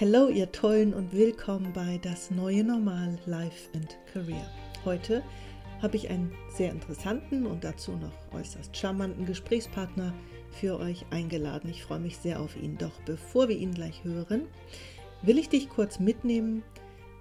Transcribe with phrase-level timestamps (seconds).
[0.00, 4.48] Hallo ihr Tollen und willkommen bei Das neue Normal Life and Career.
[4.84, 5.24] Heute
[5.82, 10.14] habe ich einen sehr interessanten und dazu noch äußerst charmanten Gesprächspartner
[10.52, 11.68] für euch eingeladen.
[11.68, 12.78] Ich freue mich sehr auf ihn.
[12.78, 14.42] Doch bevor wir ihn gleich hören,
[15.22, 16.62] will ich dich kurz mitnehmen,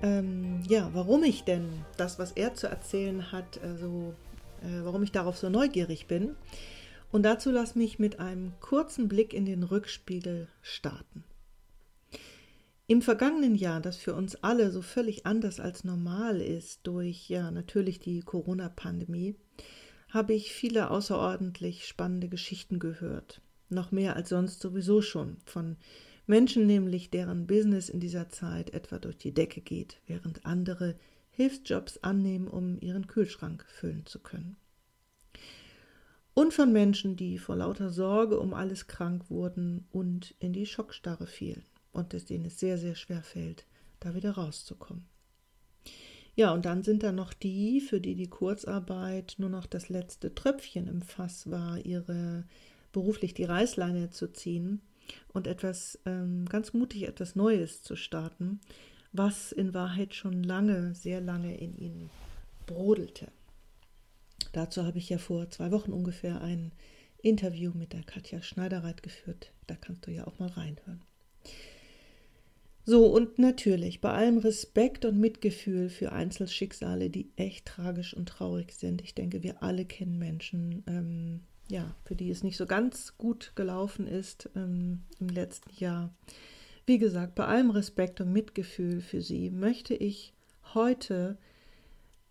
[0.03, 4.13] ähm, ja, warum ich denn das, was er zu erzählen hat, also
[4.61, 6.35] äh, warum ich darauf so neugierig bin.
[7.11, 11.23] Und dazu lass mich mit einem kurzen Blick in den Rückspiegel starten.
[12.89, 17.51] Im vergangenen Jahr, das für uns alle so völlig anders als normal ist, durch ja
[17.51, 19.35] natürlich die Corona-Pandemie,
[20.07, 23.41] habe ich viele außerordentlich spannende Geschichten gehört.
[23.67, 25.35] Noch mehr als sonst sowieso schon.
[25.45, 25.75] Von
[26.27, 30.95] Menschen nämlich, deren Business in dieser Zeit etwa durch die Decke geht, während andere
[31.31, 34.55] Hilfsjobs annehmen, um ihren Kühlschrank füllen zu können.
[36.33, 41.27] Und von Menschen, die vor lauter Sorge um alles krank wurden und in die Schockstarre
[41.27, 41.65] fielen
[41.97, 43.65] und es denen es sehr, sehr schwer fällt,
[43.99, 45.05] da wieder rauszukommen.
[46.35, 50.35] Ja, und dann sind da noch die, für die die Kurzarbeit nur noch das letzte
[50.35, 52.43] Tröpfchen im Fass war, ihre
[52.91, 54.81] beruflich die Reißleine zu ziehen
[55.33, 58.59] und etwas ähm, ganz mutig etwas Neues zu starten,
[59.13, 62.11] was in Wahrheit schon lange, sehr lange in ihnen
[62.67, 63.29] brodelte.
[64.51, 66.71] Dazu habe ich ja vor zwei Wochen ungefähr ein
[67.23, 69.51] Interview mit der Katja Schneiderreit geführt.
[69.65, 71.01] Da kannst du ja auch mal reinhören.
[72.89, 78.71] So, und natürlich bei allem Respekt und Mitgefühl für Einzelschicksale, die echt tragisch und traurig
[78.71, 79.01] sind.
[79.01, 83.51] Ich denke, wir alle kennen Menschen, ähm, ja, für die es nicht so ganz gut
[83.55, 86.15] gelaufen ist ähm, im letzten Jahr.
[86.85, 90.33] Wie gesagt, bei allem Respekt und Mitgefühl für sie möchte ich
[90.73, 91.37] heute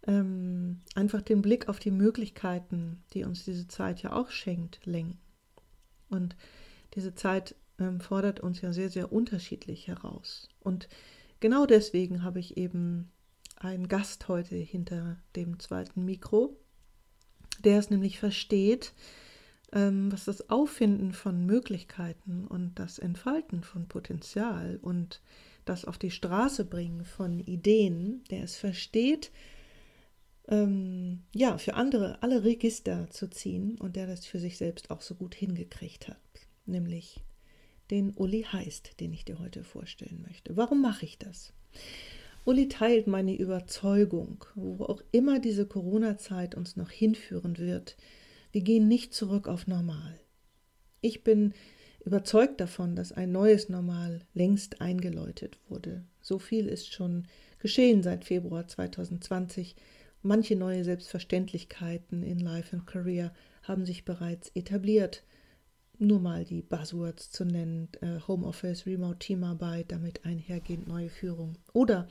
[0.07, 5.19] ähm, einfach den Blick auf die Möglichkeiten, die uns diese Zeit ja auch schenkt, lenken.
[6.09, 6.35] Und
[6.95, 10.49] diese Zeit ähm, fordert uns ja sehr, sehr unterschiedlich heraus.
[10.61, 10.89] Und
[11.41, 13.11] genau deswegen habe ich eben
[13.57, 16.57] einen Gast heute hinter dem zweiten Mikro,
[17.65, 18.93] der es nämlich versteht,
[19.73, 25.21] ähm, was das Auffinden von Möglichkeiten und das Entfalten von Potenzial und
[25.65, 29.33] das auf die Straße bringen von Ideen, der es versteht,
[30.49, 35.01] ähm, ja, für andere alle Register zu ziehen und der das für sich selbst auch
[35.01, 36.21] so gut hingekriegt hat,
[36.67, 37.21] nämlich
[37.91, 40.57] den Uli heißt, den ich dir heute vorstellen möchte.
[40.57, 41.53] Warum mache ich das?
[42.45, 47.97] Uli teilt meine Überzeugung, wo auch immer diese Corona-Zeit uns noch hinführen wird.
[48.53, 50.21] Wir gehen nicht zurück auf Normal.
[51.01, 51.55] Ich bin
[52.05, 56.05] überzeugt davon, dass ein neues Normal längst eingeläutet wurde.
[56.21, 57.27] So viel ist schon
[57.59, 59.75] geschehen seit Februar 2020.
[60.23, 63.33] Manche neue Selbstverständlichkeiten in Life and Career
[63.63, 65.25] haben sich bereits etabliert
[65.99, 71.59] nur mal die Buzzwords zu nennen, äh, Homeoffice, Remote Teamarbeit, damit einhergehend neue Führung.
[71.73, 72.09] Oder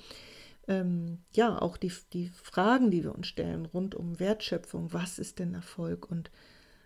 [0.67, 5.39] ähm, ja, auch die, die Fragen, die wir uns stellen rund um Wertschöpfung, was ist
[5.39, 6.31] denn Erfolg und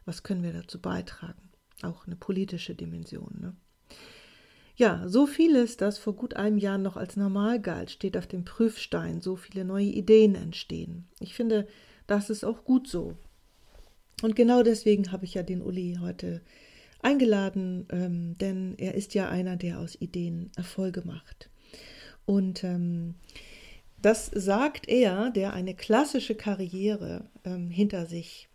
[0.05, 1.49] was können wir dazu beitragen?
[1.81, 3.37] Auch eine politische Dimension.
[3.39, 3.55] Ne?
[4.75, 8.45] Ja, so vieles, das vor gut einem Jahr noch als normal galt, steht auf dem
[8.45, 9.21] Prüfstein.
[9.21, 11.07] So viele neue Ideen entstehen.
[11.19, 11.67] Ich finde,
[12.07, 13.17] das ist auch gut so.
[14.21, 16.41] Und genau deswegen habe ich ja den Uli heute
[17.01, 21.49] eingeladen, ähm, denn er ist ja einer, der aus Ideen Erfolge macht.
[22.25, 23.15] Und ähm,
[24.01, 28.49] das sagt er, der eine klassische Karriere ähm, hinter sich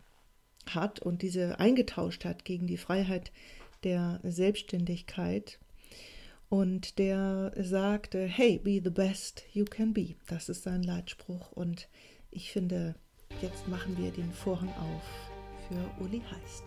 [0.65, 3.31] hat und diese eingetauscht hat gegen die Freiheit
[3.83, 5.59] der Selbstständigkeit.
[6.49, 10.15] Und der sagte, hey, be the best you can be.
[10.27, 11.51] Das ist sein Leitspruch.
[11.51, 11.89] Und
[12.31, 12.95] ich finde,
[13.41, 15.03] jetzt machen wir den Vorhang auf
[15.67, 16.63] für Uli Heist.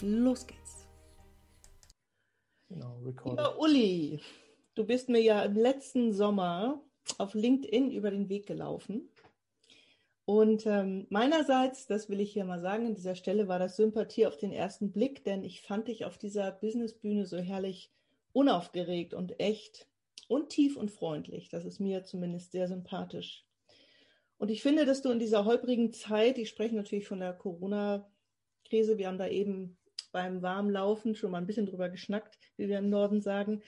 [0.00, 0.79] Los geht's.
[2.70, 4.20] Genau, Lieber Uli,
[4.76, 6.80] du bist mir ja im letzten Sommer
[7.18, 9.08] auf LinkedIn über den Weg gelaufen.
[10.24, 14.26] Und ähm, meinerseits, das will ich hier mal sagen, an dieser Stelle war das Sympathie
[14.26, 17.90] auf den ersten Blick, denn ich fand dich auf dieser Businessbühne so herrlich
[18.32, 19.88] unaufgeregt und echt
[20.28, 21.48] und tief und freundlich.
[21.48, 23.44] Das ist mir zumindest sehr sympathisch.
[24.38, 28.96] Und ich finde, dass du in dieser holprigen Zeit, ich spreche natürlich von der Corona-Krise,
[28.96, 29.76] wir haben da eben
[30.12, 33.62] beim Warmlaufen schon mal ein bisschen drüber geschnackt, wie wir im Norden sagen,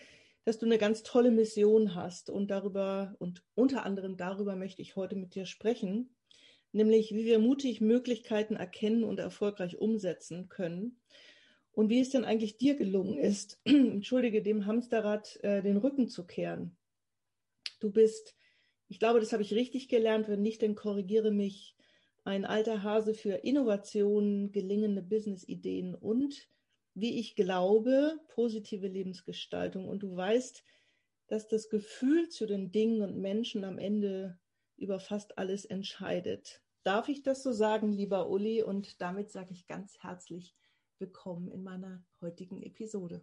[0.45, 4.97] dass du eine ganz tolle Mission hast und darüber und unter anderem darüber möchte ich
[4.97, 6.15] heute mit dir sprechen,
[6.73, 11.01] nämlich wie wir mutig Möglichkeiten erkennen und erfolgreich umsetzen können
[11.73, 16.27] und wie es denn eigentlich dir gelungen ist, entschuldige, dem Hamsterrad äh, den Rücken zu
[16.27, 16.77] kehren.
[17.81, 18.37] Du bist,
[18.89, 21.77] ich glaube, das habe ich richtig gelernt, wenn nicht, dann korrigiere mich,
[22.25, 26.49] ein alter Hase für Innovationen, gelingende Business-Ideen und,
[26.95, 29.89] wie ich glaube, positive Lebensgestaltung.
[29.89, 30.65] Und du weißt,
[31.27, 34.39] dass das Gefühl zu den Dingen und Menschen am Ende
[34.77, 36.63] über fast alles entscheidet.
[36.85, 38.63] Darf ich das so sagen, lieber Uli?
[38.63, 40.57] Und damit sage ich ganz herzlich
[40.99, 43.23] willkommen in meiner heutigen Episode.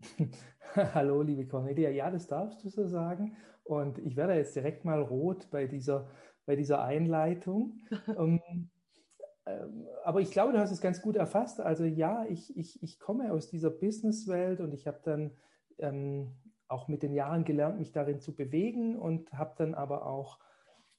[0.74, 1.90] Hallo, liebe Cornelia.
[1.90, 3.36] Ja, das darfst du so sagen.
[3.64, 6.10] Und ich werde jetzt direkt mal rot bei dieser,
[6.46, 7.80] bei dieser Einleitung.
[8.18, 8.40] ähm,
[9.46, 11.60] ähm, aber ich glaube, du hast es ganz gut erfasst.
[11.60, 15.32] Also ja, ich, ich, ich komme aus dieser Businesswelt und ich habe dann
[15.78, 16.32] ähm,
[16.68, 20.38] auch mit den Jahren gelernt, mich darin zu bewegen und habe dann aber auch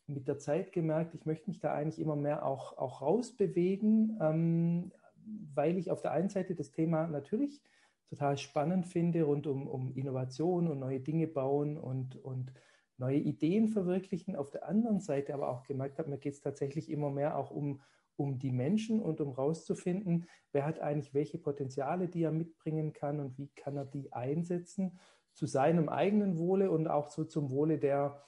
[0.08, 4.92] mit der Zeit gemerkt, ich möchte mich da eigentlich immer mehr auch, auch rausbewegen, ähm,
[5.54, 7.62] weil ich auf der einen Seite das Thema natürlich
[8.10, 12.54] total spannend finde, rund um, um Innovation und neue Dinge bauen und, und
[12.98, 14.36] neue Ideen verwirklichen.
[14.36, 17.52] Auf der anderen Seite aber auch gemerkt habe, mir geht es tatsächlich immer mehr auch
[17.52, 17.82] um,
[18.16, 23.20] um die Menschen und um rauszufinden, wer hat eigentlich welche Potenziale, die er mitbringen kann
[23.20, 24.98] und wie kann er die einsetzen
[25.34, 28.24] zu seinem eigenen Wohle und auch so zum Wohle der,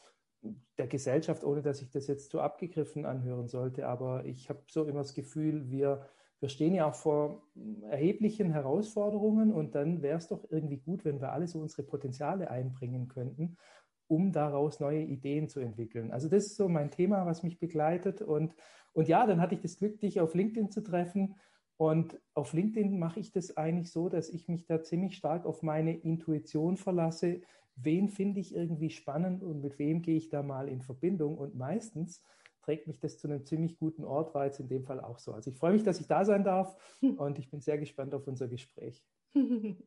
[0.77, 3.87] der Gesellschaft, ohne dass ich das jetzt zu abgegriffen anhören sollte.
[3.87, 6.05] Aber ich habe so immer das Gefühl, wir,
[6.41, 7.47] wir stehen ja auch vor
[7.89, 12.51] erheblichen Herausforderungen und dann wäre es doch irgendwie gut, wenn wir alle so unsere Potenziale
[12.51, 13.57] einbringen könnten
[14.07, 16.11] um daraus neue Ideen zu entwickeln.
[16.11, 18.21] Also das ist so mein Thema, was mich begleitet.
[18.21, 18.55] Und,
[18.93, 21.35] und ja, dann hatte ich das Glück, dich auf LinkedIn zu treffen.
[21.77, 25.61] Und auf LinkedIn mache ich das eigentlich so, dass ich mich da ziemlich stark auf
[25.61, 27.41] meine Intuition verlasse.
[27.75, 31.37] Wen finde ich irgendwie spannend und mit wem gehe ich da mal in Verbindung?
[31.37, 32.23] Und meistens
[32.61, 35.33] trägt mich das zu einem ziemlich guten Ort, war jetzt in dem Fall auch so.
[35.33, 38.27] Also ich freue mich, dass ich da sein darf und ich bin sehr gespannt auf
[38.27, 39.05] unser Gespräch.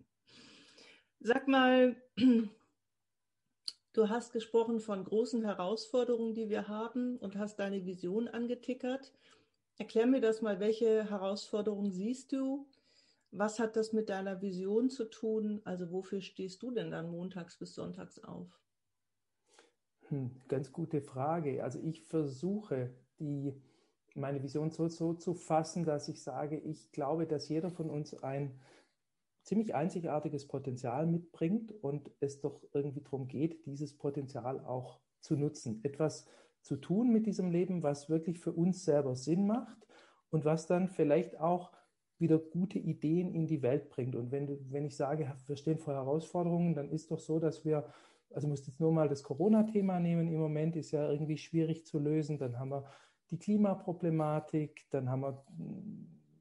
[1.20, 1.96] Sag mal,
[3.92, 9.12] Du hast gesprochen von großen Herausforderungen, die wir haben und hast deine Vision angetickert.
[9.78, 12.68] Erklär mir das mal, welche Herausforderungen siehst du?
[13.32, 15.60] Was hat das mit deiner Vision zu tun?
[15.64, 18.60] Also wofür stehst du denn dann montags bis sonntags auf?
[20.08, 21.62] Hm, ganz gute Frage.
[21.62, 23.54] Also ich versuche die,
[24.14, 28.14] meine Vision so, so zu fassen, dass ich sage, ich glaube, dass jeder von uns
[28.22, 28.60] ein
[29.50, 35.80] ziemlich einzigartiges Potenzial mitbringt und es doch irgendwie darum geht, dieses Potenzial auch zu nutzen.
[35.82, 36.28] Etwas
[36.60, 39.88] zu tun mit diesem Leben, was wirklich für uns selber Sinn macht
[40.30, 41.72] und was dann vielleicht auch
[42.20, 44.14] wieder gute Ideen in die Welt bringt.
[44.14, 47.86] Und wenn, wenn ich sage, wir stehen vor Herausforderungen, dann ist doch so, dass wir,
[48.32, 51.98] also musst jetzt nur mal das Corona-Thema nehmen, im Moment ist ja irgendwie schwierig zu
[51.98, 52.38] lösen.
[52.38, 52.84] Dann haben wir
[53.30, 55.44] die Klimaproblematik, dann haben wir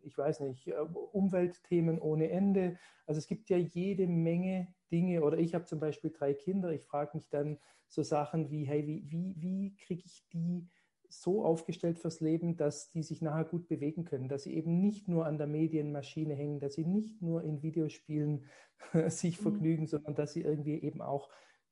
[0.10, 0.74] ich weiß nicht, äh,
[1.12, 2.78] Umweltthemen ohne Ende.
[3.06, 5.24] Also es gibt ja jede Menge Dinge.
[5.24, 6.72] Oder ich habe zum Beispiel drei Kinder.
[6.72, 10.68] Ich frage mich dann so Sachen wie, hey, wie, wie, wie kriege ich die
[11.10, 15.08] so aufgestellt fürs Leben, dass die sich nachher gut bewegen können, dass sie eben nicht
[15.08, 18.46] nur an der Medienmaschine hängen, dass sie nicht nur in Videospielen
[19.08, 19.44] sich mhm.
[19.44, 21.30] vergnügen, sondern dass sie irgendwie eben auch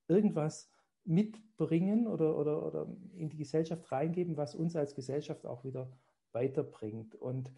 [0.08, 0.72] irgendwas
[1.06, 5.92] mitbringen oder, oder, oder in die Gesellschaft reingeben, was uns als Gesellschaft auch wieder
[6.34, 7.16] weiterbringt.
[7.16, 7.52] Und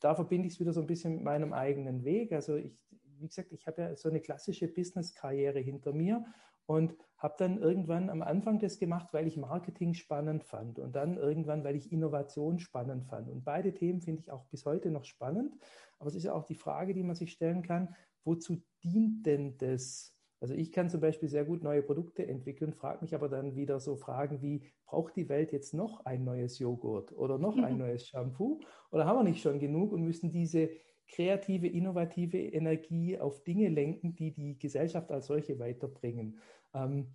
[0.00, 2.32] da verbinde ich es wieder so ein bisschen mit meinem eigenen Weg.
[2.32, 2.86] Also ich,
[3.18, 6.24] wie gesagt, ich habe ja so eine klassische Business-Karriere hinter mir
[6.66, 11.16] und habe dann irgendwann am Anfang das gemacht, weil ich Marketing spannend fand und dann
[11.16, 13.28] irgendwann, weil ich Innovation spannend fand.
[13.28, 15.54] Und beide Themen finde ich auch bis heute noch spannend.
[15.98, 19.56] Aber es ist ja auch die Frage, die man sich stellen kann, wozu dient denn
[19.58, 20.17] das?
[20.40, 23.80] Also ich kann zum Beispiel sehr gut neue Produkte entwickeln, frage mich aber dann wieder
[23.80, 28.06] so Fragen wie, braucht die Welt jetzt noch ein neues Joghurt oder noch ein neues
[28.06, 28.60] Shampoo?
[28.90, 30.70] Oder haben wir nicht schon genug und müssen diese
[31.08, 36.38] kreative, innovative Energie auf Dinge lenken, die die Gesellschaft als solche weiterbringen?
[36.72, 37.14] Ähm,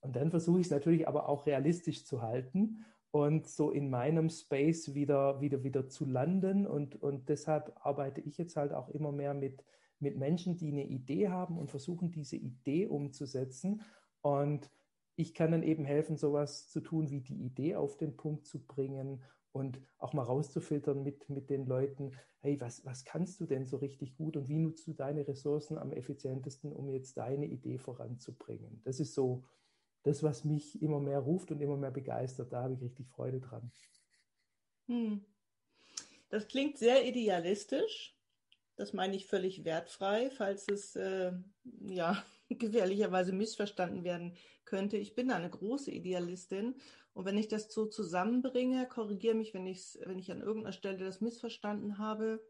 [0.00, 4.30] und dann versuche ich es natürlich aber auch realistisch zu halten und so in meinem
[4.30, 6.66] Space wieder, wieder, wieder zu landen.
[6.66, 9.62] Und, und deshalb arbeite ich jetzt halt auch immer mehr mit
[10.02, 13.82] mit Menschen, die eine Idee haben und versuchen, diese Idee umzusetzen.
[14.20, 14.70] Und
[15.16, 18.66] ich kann dann eben helfen, sowas zu tun, wie die Idee auf den Punkt zu
[18.66, 23.66] bringen und auch mal rauszufiltern mit, mit den Leuten, hey, was, was kannst du denn
[23.66, 27.78] so richtig gut und wie nutzt du deine Ressourcen am effizientesten, um jetzt deine Idee
[27.78, 28.80] voranzubringen?
[28.84, 29.44] Das ist so
[30.02, 32.52] das, was mich immer mehr ruft und immer mehr begeistert.
[32.52, 33.70] Da habe ich richtig Freude dran.
[34.88, 35.24] Hm.
[36.30, 38.16] Das klingt sehr idealistisch.
[38.76, 41.32] Das meine ich völlig wertfrei, falls es äh,
[41.86, 44.96] ja gefährlicherweise missverstanden werden könnte.
[44.96, 46.74] Ich bin eine große Idealistin
[47.14, 51.04] und wenn ich das so zusammenbringe, korrigiere mich, wenn, ich's, wenn ich an irgendeiner Stelle
[51.04, 52.42] das missverstanden habe.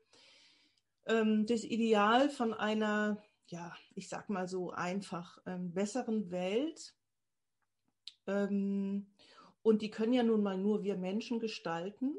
[1.07, 6.95] Ähm, das Ideal von einer, ja, ich sag mal so einfach ähm, besseren Welt.
[8.29, 9.09] Ähm,
[9.63, 12.17] und die können ja nun mal nur wir Menschen gestalten.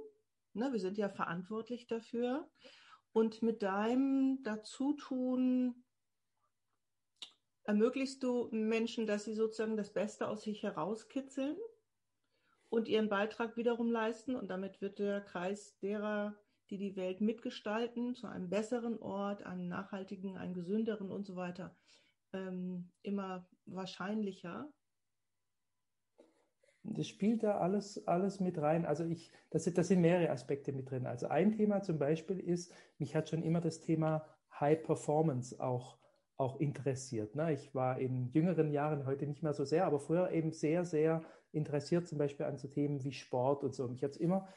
[0.54, 2.50] Ne, wir sind ja verantwortlich dafür
[3.14, 5.84] und mit deinem Dazutun
[7.64, 11.56] ermöglichst du Menschen, dass sie sozusagen das Beste aus sich herauskitzeln
[12.70, 14.36] und ihren Beitrag wiederum leisten.
[14.36, 16.36] Und damit wird der Kreis derer,
[16.72, 21.78] die die Welt mitgestalten, zu einem besseren Ort, einem nachhaltigen, einem gesünderen und so weiter,
[22.34, 24.74] ähm, immer wahrscheinlicher.
[26.84, 28.86] Das spielt da alles, alles mit rein.
[28.86, 31.08] Also ich, das, das sind mehrere Aspekte mit drin.
[31.08, 34.26] Also ein Thema zum Beispiel ist, mich hat schon immer das Thema
[34.60, 35.98] High Performance auch,
[36.36, 37.36] auch interessiert.
[37.36, 37.54] Ne?
[37.54, 41.24] Ich war in jüngeren Jahren, heute nicht mehr so sehr, aber früher eben sehr, sehr
[41.54, 43.88] interessiert zum Beispiel an so Themen wie Sport und so.
[43.88, 44.48] Mich hat es immer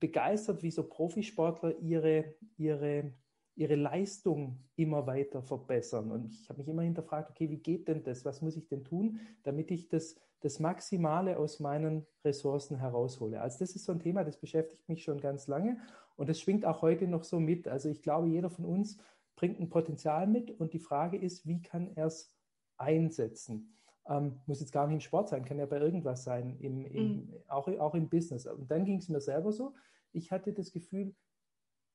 [0.00, 3.12] begeistert, wie so Profisportler ihre, ihre,
[3.56, 6.10] ihre Leistung immer weiter verbessern.
[6.10, 8.24] Und ich habe mich immer hinterfragt, okay, wie geht denn das?
[8.24, 13.40] Was muss ich denn tun, damit ich das das Maximale aus meinen Ressourcen heraushole.
[13.40, 15.78] Also das ist so ein Thema, das beschäftigt mich schon ganz lange
[16.16, 17.66] und das schwingt auch heute noch so mit.
[17.66, 18.98] Also ich glaube, jeder von uns
[19.36, 22.36] bringt ein Potenzial mit und die Frage ist, wie kann er es
[22.76, 23.74] einsetzen?
[24.06, 27.08] Ähm, muss jetzt gar nicht im Sport sein, kann ja bei irgendwas sein, im, im,
[27.08, 27.34] mhm.
[27.48, 28.46] auch, auch im Business.
[28.46, 29.72] Und dann ging es mir selber so,
[30.12, 31.14] ich hatte das Gefühl,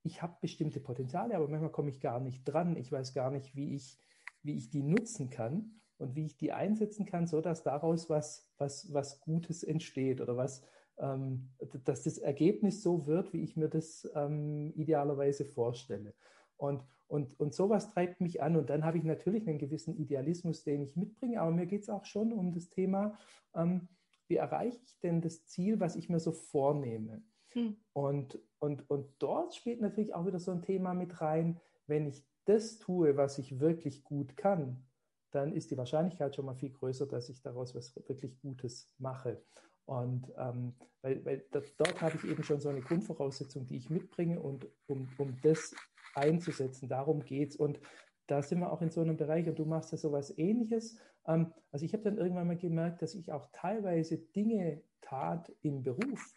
[0.03, 2.75] ich habe bestimmte Potenziale, aber manchmal komme ich gar nicht dran.
[2.75, 3.97] Ich weiß gar nicht, wie ich,
[4.43, 8.49] wie ich die nutzen kann und wie ich die einsetzen kann, so dass daraus was,
[8.57, 10.63] was, was Gutes entsteht oder was,
[10.97, 11.49] ähm,
[11.83, 16.13] dass das Ergebnis so wird, wie ich mir das ähm, idealerweise vorstelle.
[16.55, 18.55] Und, und, und sowas treibt mich an.
[18.55, 21.89] Und dann habe ich natürlich einen gewissen Idealismus, den ich mitbringe, aber mir geht es
[21.89, 23.17] auch schon um das Thema,
[23.55, 23.87] ähm,
[24.27, 27.23] wie erreiche ich denn das Ziel, was ich mir so vornehme?
[27.53, 27.77] Hm.
[27.93, 32.23] Und, und, und dort spielt natürlich auch wieder so ein Thema mit rein, wenn ich
[32.45, 34.83] das tue, was ich wirklich gut kann,
[35.31, 39.41] dann ist die Wahrscheinlichkeit schon mal viel größer, dass ich daraus was wirklich Gutes mache.
[39.85, 43.89] Und ähm, weil, weil dort, dort habe ich eben schon so eine Grundvoraussetzung, die ich
[43.89, 45.73] mitbringe und um, um das
[46.13, 47.55] einzusetzen, darum geht es.
[47.55, 47.79] Und
[48.27, 50.97] da sind wir auch in so einem Bereich und du machst ja sowas ähnliches.
[51.25, 55.83] Ähm, also ich habe dann irgendwann mal gemerkt, dass ich auch teilweise Dinge tat im
[55.83, 56.35] Beruf,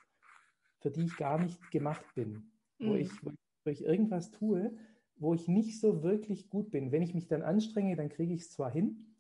[0.83, 2.89] für die ich gar nicht gemacht bin, mhm.
[2.89, 4.77] wo, ich, wo ich irgendwas tue,
[5.17, 6.91] wo ich nicht so wirklich gut bin.
[6.91, 9.17] Wenn ich mich dann anstrenge, dann kriege ich es zwar hin,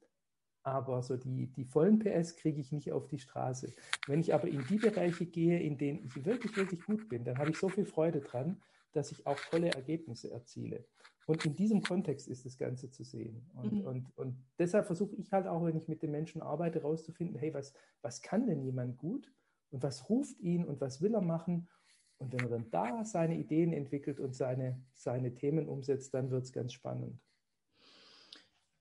[0.64, 3.72] aber so die, die vollen PS kriege ich nicht auf die Straße.
[4.06, 7.38] Wenn ich aber in die Bereiche gehe, in denen ich wirklich, wirklich gut bin, dann
[7.38, 8.60] habe ich so viel Freude dran,
[8.92, 10.84] dass ich auch tolle Ergebnisse erziele.
[11.26, 13.48] Und in diesem Kontext ist das Ganze zu sehen.
[13.54, 13.80] Und, mhm.
[13.82, 17.54] und, und deshalb versuche ich halt auch, wenn ich mit den Menschen arbeite, herauszufinden, hey,
[17.54, 19.32] was, was kann denn jemand gut
[19.72, 21.68] und was ruft ihn und was will er machen
[22.22, 26.44] und wenn er dann da seine Ideen entwickelt und seine, seine Themen umsetzt, dann wird
[26.44, 27.20] es ganz spannend.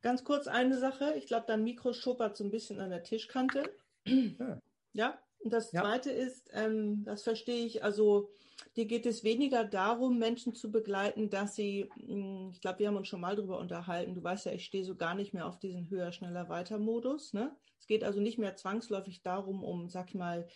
[0.02, 1.16] Ganz kurz eine Sache.
[1.18, 3.64] Ich glaube, dein Mikro schuppert so ein bisschen an der Tischkante.
[4.06, 4.60] Ja.
[4.94, 5.20] ja?
[5.40, 5.82] Und das ja.
[5.82, 8.30] Zweite ist, ähm, das verstehe ich, also
[8.76, 12.98] dir geht es weniger darum, Menschen zu begleiten, dass sie, hm, ich glaube, wir haben
[12.98, 15.58] uns schon mal darüber unterhalten, du weißt ja, ich stehe so gar nicht mehr auf
[15.58, 17.34] diesen höher, schneller, weiter Modus.
[17.34, 17.56] Ne?
[17.80, 20.48] Es geht also nicht mehr zwangsläufig darum, um, sag ich mal,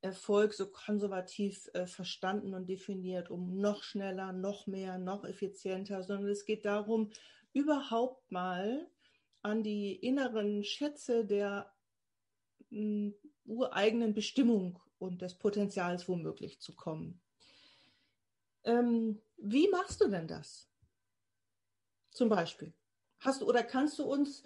[0.00, 6.30] Erfolg so konservativ äh, verstanden und definiert, um noch schneller, noch mehr, noch effizienter, sondern
[6.30, 7.10] es geht darum,
[7.52, 8.88] überhaupt mal
[9.42, 11.72] an die inneren Schätze der
[12.70, 13.14] mh, hm,
[13.44, 17.20] ureigenen Bestimmung und des Potenzials womöglich zu kommen.
[18.64, 20.68] Ähm, wie machst du denn das?
[22.10, 22.72] Zum Beispiel.
[23.20, 24.42] Hast du oder kannst du uns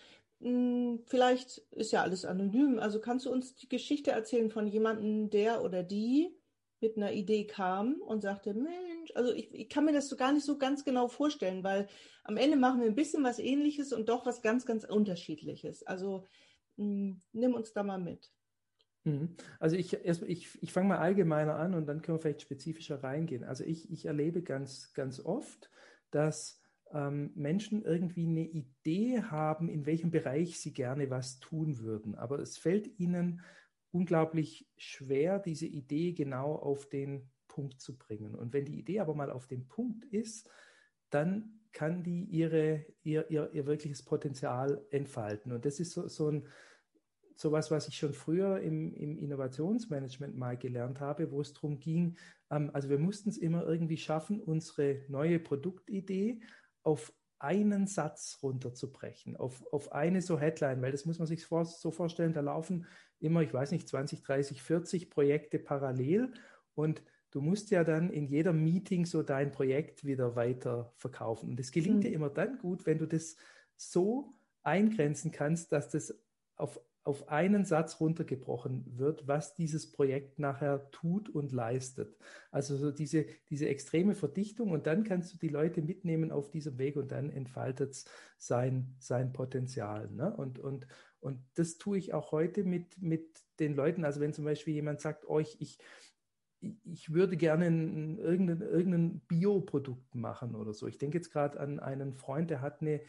[1.07, 2.79] vielleicht ist ja alles anonym.
[2.79, 6.37] Also kannst du uns die Geschichte erzählen von jemandem, der oder die
[6.81, 10.33] mit einer Idee kam und sagte, Mensch, also ich, ich, kann mir das so gar
[10.33, 11.87] nicht so ganz genau vorstellen, weil
[12.25, 15.85] am Ende machen wir ein bisschen was ähnliches und doch was ganz, ganz unterschiedliches.
[15.85, 16.27] Also
[16.77, 18.33] mh, hm, nimm uns da mal mit.
[19.05, 19.37] Mhm.
[19.61, 23.45] Also ich, ich, ich fange mal allgemeiner an und dann können wir vielleicht spezifischer reingehen.
[23.45, 25.71] Also ich, ich erlebe ganz, ganz oft,
[26.11, 26.62] dass
[26.93, 32.15] Menschen irgendwie eine Idee haben, in welchem Bereich sie gerne was tun würden.
[32.15, 33.41] Aber es fällt ihnen
[33.93, 38.35] unglaublich schwer, diese Idee genau auf den Punkt zu bringen.
[38.35, 40.49] Und wenn die Idee aber mal auf dem Punkt ist,
[41.11, 45.53] dann kann die ihre, ihr, ihr, ihr wirkliches Potenzial entfalten.
[45.53, 46.49] Und das ist so, so ein
[47.35, 52.17] sowas, was ich schon früher im, im Innovationsmanagement mal gelernt habe, wo es darum ging,
[52.51, 56.41] ähm, also wir mussten es immer irgendwie schaffen, unsere neue Produktidee
[56.83, 61.65] auf einen Satz runterzubrechen, auf, auf eine so Headline, weil das muss man sich vor,
[61.65, 62.87] so vorstellen, da laufen
[63.19, 66.33] immer, ich weiß nicht, 20, 30, 40 Projekte parallel
[66.75, 71.51] und du musst ja dann in jeder Meeting so dein Projekt wieder weiter verkaufen.
[71.51, 72.01] Und das gelingt mhm.
[72.03, 73.37] dir immer dann gut, wenn du das
[73.77, 76.15] so eingrenzen kannst, dass das
[76.57, 82.17] auf auf einen Satz runtergebrochen wird, was dieses Projekt nachher tut und leistet.
[82.53, 86.79] Also so diese, diese extreme Verdichtung und dann kannst du die Leute mitnehmen auf diesem
[86.79, 88.05] Weg und dann entfaltet es
[88.39, 90.11] sein, sein Potenzial.
[90.11, 90.33] Ne?
[90.37, 90.87] Und, und,
[91.19, 94.05] und das tue ich auch heute mit, mit den Leuten.
[94.05, 95.79] Also wenn zum Beispiel jemand sagt, oh, ich, ich,
[97.13, 100.87] würde gerne ein, irgendein, irgendein Bioprodukt machen oder so.
[100.87, 103.01] Ich denke jetzt gerade an einen Freund, der hat eine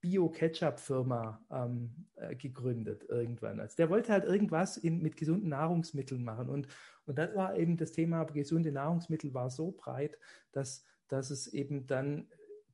[0.00, 3.60] Bio-Ketchup-Firma ähm, äh, gegründet irgendwann.
[3.60, 6.48] Also der wollte halt irgendwas in, mit gesunden Nahrungsmitteln machen.
[6.48, 6.68] Und,
[7.06, 10.18] und dann war eben das Thema gesunde Nahrungsmittel war so breit,
[10.52, 12.28] dass, dass es eben dann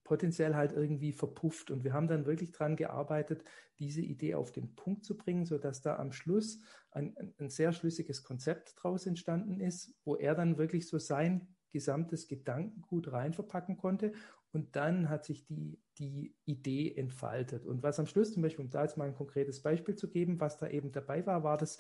[0.05, 1.71] potenziell halt irgendwie verpufft.
[1.71, 3.43] Und wir haben dann wirklich daran gearbeitet,
[3.79, 8.23] diese Idee auf den Punkt zu bringen, sodass da am Schluss ein, ein sehr schlüssiges
[8.23, 14.13] Konzept draus entstanden ist, wo er dann wirklich so sein gesamtes Gedankengut rein verpacken konnte.
[14.55, 17.67] Und dann hat sich die, die Idee entfaltet.
[17.67, 20.41] Und was am Schluss, zum Beispiel, um da jetzt mal ein konkretes Beispiel zu geben,
[20.41, 21.79] was da eben dabei war, war das,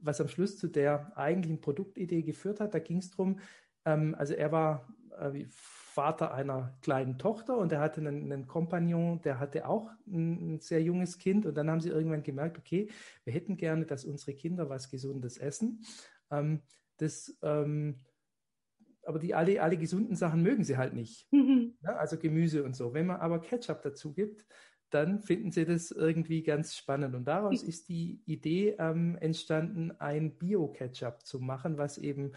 [0.00, 2.74] was am Schluss zu der eigentlichen Produktidee geführt hat.
[2.74, 3.38] Da ging es darum,
[3.84, 9.22] ähm, also er war äh, Vater einer kleinen Tochter und er hatte einen, einen Kompagnon,
[9.22, 11.46] der hatte auch ein, ein, sehr junges Kind.
[11.46, 12.90] Und dann haben sie irgendwann gemerkt, okay,
[13.24, 15.84] wir hätten gerne, dass unsere Kinder was Gesundes essen.
[16.30, 16.60] Ähm,
[16.98, 18.00] das ähm,
[19.06, 21.26] aber die alle, alle gesunden Sachen mögen sie halt nicht.
[21.32, 21.74] Mhm.
[21.82, 22.92] Ja, also Gemüse und so.
[22.94, 24.46] Wenn man aber Ketchup dazu gibt,
[24.90, 27.14] dann finden sie das irgendwie ganz spannend.
[27.14, 27.68] Und daraus mhm.
[27.68, 32.32] ist die Idee ähm, entstanden, ein Bio-Ketchup zu machen, was eben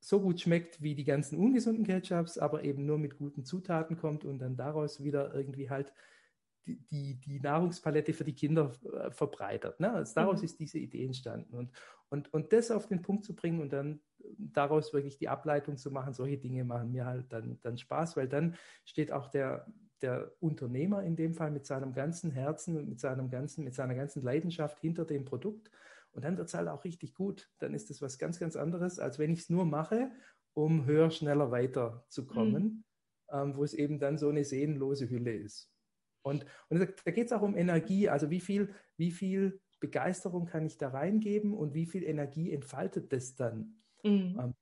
[0.00, 4.24] so gut schmeckt wie die ganzen ungesunden Ketchups, aber eben nur mit guten Zutaten kommt
[4.24, 5.92] und dann daraus wieder irgendwie halt
[6.66, 9.78] die, die, die Nahrungspalette für die Kinder äh, verbreitert.
[9.78, 9.92] Ne?
[9.92, 10.44] Also daraus mhm.
[10.44, 11.54] ist diese Idee entstanden.
[11.54, 11.70] Und,
[12.12, 14.00] und, und das auf den Punkt zu bringen und dann
[14.36, 18.28] daraus wirklich die Ableitung zu machen, solche Dinge machen mir halt dann, dann Spaß, weil
[18.28, 18.54] dann
[18.84, 19.66] steht auch der,
[20.02, 23.94] der Unternehmer in dem Fall mit seinem ganzen Herzen und mit seinem ganzen, mit seiner
[23.94, 25.70] ganzen Leidenschaft hinter dem Produkt.
[26.10, 27.50] Und dann wird es halt auch richtig gut.
[27.60, 30.10] Dann ist das was ganz, ganz anderes, als wenn ich es nur mache,
[30.52, 32.84] um höher, schneller weiterzukommen, mhm.
[33.30, 35.72] ähm, wo es eben dann so eine seelenlose Hülle ist.
[36.20, 40.64] Und, und da geht es auch um Energie, also wie viel, wie viel Begeisterung kann
[40.64, 43.82] ich da reingeben und wie viel Energie entfaltet das dann?
[44.04, 44.38] Mhm.
[44.40, 44.54] Ähm,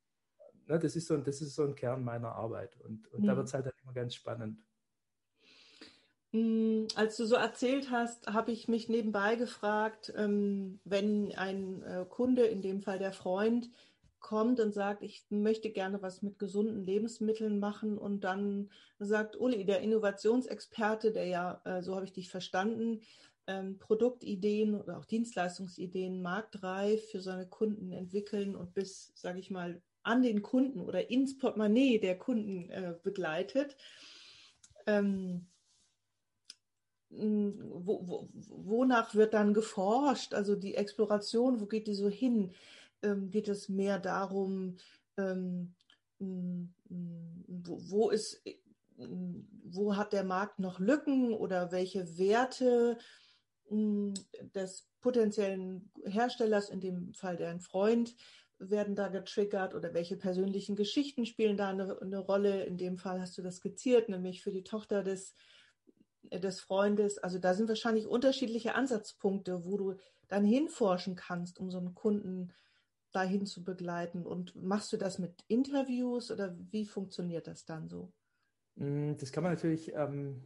[0.67, 3.27] ne, das, ist so, das ist so ein Kern meiner Arbeit und, und mhm.
[3.27, 4.65] da wird es halt dann immer ganz spannend.
[6.33, 12.07] Mm, als du so erzählt hast, habe ich mich nebenbei gefragt, ähm, wenn ein äh,
[12.09, 13.71] Kunde, in dem Fall der Freund,
[14.21, 19.65] kommt und sagt, ich möchte gerne was mit gesunden Lebensmitteln machen und dann sagt Uli,
[19.65, 23.01] der Innovationsexperte, der ja, äh, so habe ich dich verstanden,
[23.47, 29.83] ähm, Produktideen oder auch Dienstleistungsideen marktreif für seine Kunden entwickeln und bis, sage ich mal,
[30.03, 33.77] an den Kunden oder ins Portemonnaie der Kunden äh, begleitet.
[34.87, 35.47] Ähm,
[37.11, 40.33] wo, wo, wonach wird dann geforscht?
[40.33, 42.55] Also die Exploration, wo geht die so hin?
[43.03, 44.77] ähm, geht es mehr darum,
[45.17, 45.75] ähm,
[46.19, 48.43] wo, wo, ist,
[48.97, 52.99] wo hat der Markt noch Lücken oder welche Werte
[53.71, 58.15] des potenziellen Herstellers, in dem Fall dein Freund,
[58.59, 62.65] werden da getriggert oder welche persönlichen Geschichten spielen da eine, eine, Rolle.
[62.65, 65.35] In dem Fall hast du das skizziert, nämlich für die Tochter des,
[66.25, 67.19] des Freundes.
[67.19, 69.95] Also da sind wahrscheinlich unterschiedliche Ansatzpunkte, wo du
[70.29, 72.53] dann hinforschen kannst, um so einen Kunden
[73.13, 74.27] dahin zu begleiten?
[74.27, 78.13] Und machst du das mit Interviews oder wie funktioniert das dann so?
[78.77, 80.43] Mm, das kann man natürlich ähm,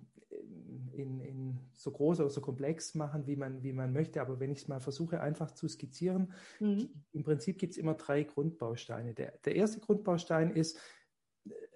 [0.92, 1.43] in, in,
[1.76, 4.20] so groß oder so komplex machen, wie man, wie man möchte.
[4.20, 6.88] Aber wenn ich es mal versuche, einfach zu skizzieren, mhm.
[7.12, 9.14] im Prinzip gibt es immer drei Grundbausteine.
[9.14, 10.78] Der, der erste Grundbaustein ist,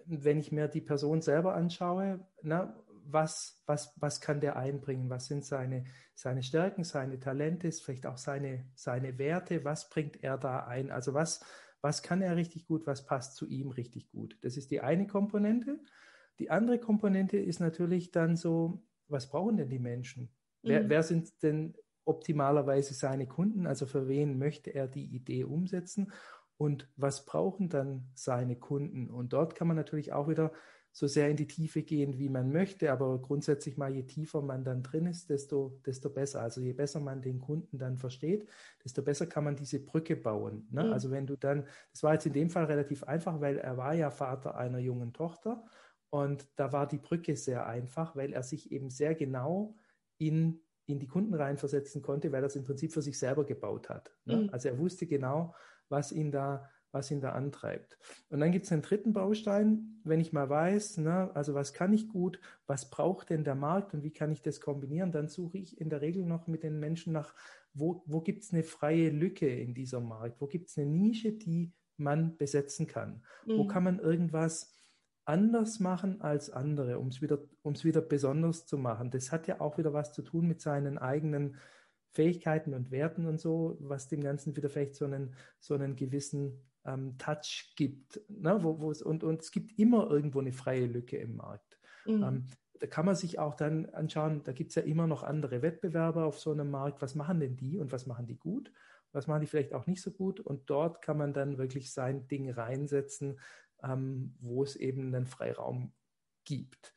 [0.04, 2.74] wenn ich mir die Person selber anschaue, na,
[3.10, 5.84] was, was, was kann der einbringen, was sind seine,
[6.14, 11.14] seine Stärken, seine Talente, vielleicht auch seine, seine Werte, was bringt er da ein, also
[11.14, 11.40] was,
[11.80, 14.36] was kann er richtig gut, was passt zu ihm richtig gut.
[14.42, 15.80] Das ist die eine Komponente.
[16.38, 20.24] Die andere Komponente ist natürlich dann so, was brauchen denn die Menschen?
[20.62, 20.68] Mhm.
[20.68, 23.66] Wer, wer sind denn optimalerweise seine Kunden?
[23.66, 26.12] Also für wen möchte er die Idee umsetzen?
[26.56, 29.10] Und was brauchen dann seine Kunden?
[29.10, 30.52] Und dort kann man natürlich auch wieder
[30.90, 34.64] so sehr in die Tiefe gehen, wie man möchte, aber grundsätzlich mal, je tiefer man
[34.64, 36.42] dann drin ist, desto, desto besser.
[36.42, 38.48] Also je besser man den Kunden dann versteht,
[38.82, 40.66] desto besser kann man diese Brücke bauen.
[40.72, 40.84] Ne?
[40.84, 40.92] Mhm.
[40.92, 43.94] Also wenn du dann, das war jetzt in dem Fall relativ einfach, weil er war
[43.94, 45.64] ja Vater einer jungen Tochter
[46.10, 49.76] und da war die Brücke sehr einfach, weil er sich eben sehr genau
[50.18, 53.88] in, in die Kunden reinversetzen konnte, weil er es im Prinzip für sich selber gebaut
[53.88, 54.14] hat.
[54.24, 54.36] Ne?
[54.36, 54.50] Mhm.
[54.50, 55.54] Also er wusste genau,
[55.88, 57.98] was ihn da was ihn da antreibt.
[58.30, 61.92] Und dann gibt es einen dritten Baustein, wenn ich mal weiß, ne, also was kann
[61.92, 65.58] ich gut, was braucht denn der Markt und wie kann ich das kombinieren, dann suche
[65.58, 67.34] ich in der Regel noch mit den Menschen nach,
[67.74, 70.40] wo, wo gibt es eine freie Lücke in dieser Markt?
[70.40, 73.22] Wo gibt es eine Nische, die man besetzen kann?
[73.46, 73.58] Mhm.
[73.58, 74.77] Wo kann man irgendwas
[75.28, 79.10] anders machen als andere, um es wieder, wieder besonders zu machen?
[79.10, 81.56] Das hat ja auch wieder was zu tun mit seinen eigenen
[82.12, 86.62] Fähigkeiten und Werten und so, was dem Ganzen wieder vielleicht so einen, so einen gewissen
[86.86, 88.20] ähm, Touch gibt.
[88.28, 88.58] Ne?
[88.62, 91.78] Wo, wo es, und, und es gibt immer irgendwo eine freie Lücke im Markt.
[92.06, 92.22] Mhm.
[92.22, 92.46] Ähm,
[92.80, 96.24] da kann man sich auch dann anschauen, da gibt es ja immer noch andere Wettbewerber
[96.24, 97.02] auf so einem Markt.
[97.02, 98.72] Was machen denn die und was machen die gut?
[99.12, 100.40] Was machen die vielleicht auch nicht so gut?
[100.40, 103.38] Und dort kann man dann wirklich sein Ding reinsetzen,
[103.82, 105.92] ähm, wo es eben einen Freiraum
[106.44, 106.94] gibt.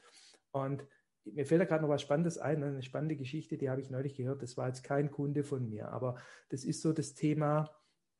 [0.51, 0.85] Und
[1.25, 4.15] mir fällt da gerade noch was Spannendes ein, eine spannende Geschichte, die habe ich neulich
[4.15, 4.41] gehört.
[4.41, 6.17] Das war jetzt kein Kunde von mir, aber
[6.49, 7.69] das ist so das Thema,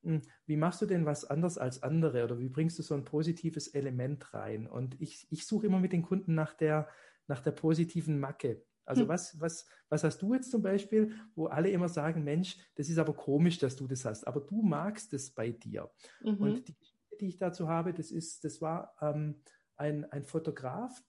[0.04, 3.06] hm, wie machst du denn was anders als andere oder wie bringst du so ein
[3.06, 4.68] positives Element rein?
[4.68, 6.88] Und ich, ich suche immer mit den Kunden nach der,
[7.28, 8.64] nach der positiven Macke.
[8.86, 9.10] Also hm.
[9.10, 12.98] was, was, was hast du jetzt zum Beispiel, wo alle immer sagen, Mensch, das ist
[12.98, 15.90] aber komisch, dass du das hast, aber du magst es bei dir.
[16.22, 16.38] Mhm.
[16.38, 16.76] Und die
[17.22, 19.42] die ich dazu habe, das ist, das war ähm,
[19.78, 21.02] ein, ein Fotograf,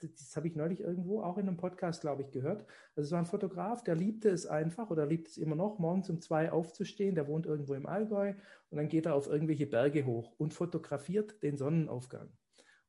[0.00, 2.64] das habe ich neulich irgendwo auch in einem Podcast, glaube ich, gehört.
[2.96, 6.08] Also es war ein Fotograf, der liebte es einfach oder liebt es immer noch, morgens
[6.10, 7.14] um zwei aufzustehen.
[7.14, 8.32] Der wohnt irgendwo im Allgäu
[8.70, 12.30] und dann geht er auf irgendwelche Berge hoch und fotografiert den Sonnenaufgang.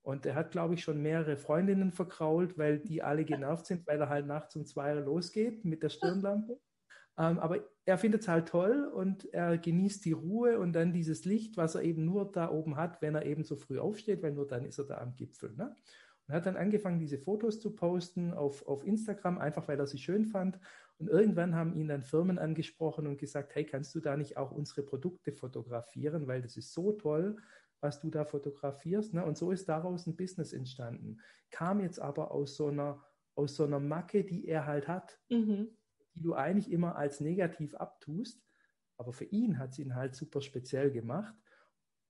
[0.04, 4.00] Und er hat, glaube ich, schon mehrere Freundinnen verkrault, weil die alle genervt sind, weil
[4.00, 6.60] er halt nachts um zwei losgeht mit der Stirnlampe.
[7.18, 11.26] Ähm, aber er findet es halt toll und er genießt die Ruhe und dann dieses
[11.26, 14.32] Licht, was er eben nur da oben hat, wenn er eben so früh aufsteht, weil
[14.32, 15.54] nur dann ist er da am Gipfel.
[15.56, 15.76] Ne?
[16.28, 19.98] Und hat dann angefangen, diese Fotos zu posten auf, auf Instagram, einfach weil er sie
[19.98, 20.60] schön fand.
[21.00, 24.52] Und irgendwann haben ihn dann Firmen angesprochen und gesagt, hey, kannst du da nicht auch
[24.52, 27.38] unsere Produkte fotografieren, weil das ist so toll,
[27.80, 29.16] was du da fotografierst.
[29.16, 29.26] Ne?
[29.26, 31.20] Und so ist daraus ein Business entstanden.
[31.50, 35.70] Kam jetzt aber aus so einer, aus so einer Macke, die er halt hat, mhm.
[36.16, 38.44] Die du eigentlich immer als negativ abtust.
[38.98, 41.34] Aber für ihn hat sie ihn halt super speziell gemacht.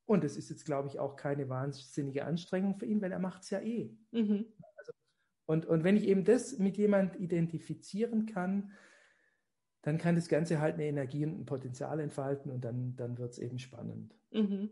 [0.05, 3.43] Und es ist jetzt, glaube ich, auch keine wahnsinnige Anstrengung für ihn, weil er macht
[3.43, 3.95] es ja eh.
[4.11, 4.45] Mhm.
[4.77, 4.91] Also,
[5.45, 8.71] und, und wenn ich eben das mit jemand identifizieren kann,
[9.83, 13.31] dann kann das Ganze halt eine Energie und ein Potenzial entfalten und dann, dann wird
[13.31, 14.15] es eben spannend.
[14.31, 14.71] Mhm.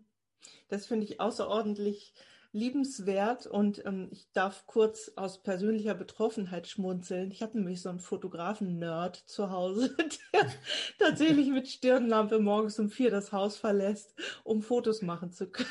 [0.67, 2.13] Das finde ich außerordentlich
[2.51, 7.31] liebenswert und ähm, ich darf kurz aus persönlicher Betroffenheit schmunzeln.
[7.31, 9.95] Ich habe nämlich so einen Fotografen-Nerd zu Hause,
[10.33, 10.47] der
[10.97, 15.69] tatsächlich mit Stirnlampe morgens um vier das Haus verlässt, um Fotos machen zu können.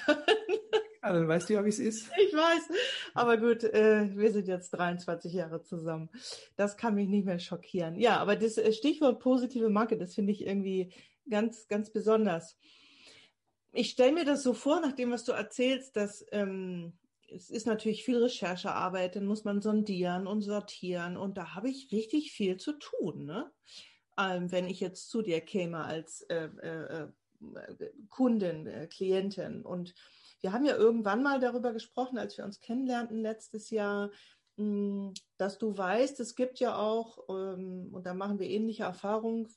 [1.03, 2.11] Ja, dann weißt du ja, wie es ist.
[2.17, 2.69] Ich weiß,
[3.14, 6.11] aber gut, äh, wir sind jetzt 23 Jahre zusammen.
[6.55, 7.97] Das kann mich nicht mehr schockieren.
[7.97, 10.93] Ja, aber das äh, Stichwort positive Marke, das finde ich irgendwie
[11.29, 12.57] ganz, ganz besonders
[13.79, 16.99] ich stelle mir das so vor, nach dem, was du erzählst, dass ähm,
[17.31, 21.93] es ist natürlich viel Recherchearbeit, dann muss man sondieren und sortieren und da habe ich
[21.93, 23.25] richtig viel zu tun.
[23.25, 23.53] Ne?
[24.19, 27.09] Ähm, wenn ich jetzt zu dir käme als äh, äh, äh
[28.09, 29.95] Kundin, äh, Klientin und
[30.41, 34.11] wir haben ja irgendwann mal darüber gesprochen, als wir uns kennenlernten letztes Jahr,
[34.57, 39.49] hm, dass du weißt, es gibt ja auch, ähm, und da machen wir ähnliche Erfahrungen,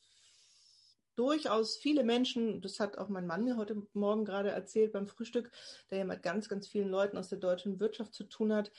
[1.22, 5.52] durchaus viele Menschen, das hat auch mein Mann mir heute Morgen gerade erzählt beim Frühstück,
[5.92, 8.72] der ja mit ganz, ganz vielen Leuten aus der deutschen Wirtschaft zu tun hat,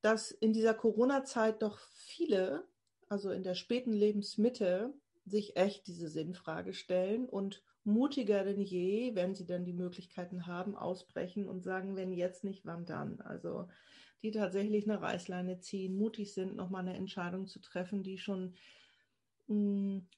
[0.00, 2.64] dass in dieser Corona-Zeit doch viele,
[3.08, 4.94] also in der späten Lebensmitte,
[5.26, 10.76] sich echt diese Sinnfrage stellen und mutiger denn je, wenn sie dann die Möglichkeiten haben,
[10.76, 13.20] ausbrechen und sagen, wenn jetzt nicht, wann dann?
[13.20, 13.66] Also
[14.22, 18.54] die tatsächlich eine Reißleine ziehen, mutig sind, nochmal eine Entscheidung zu treffen, die schon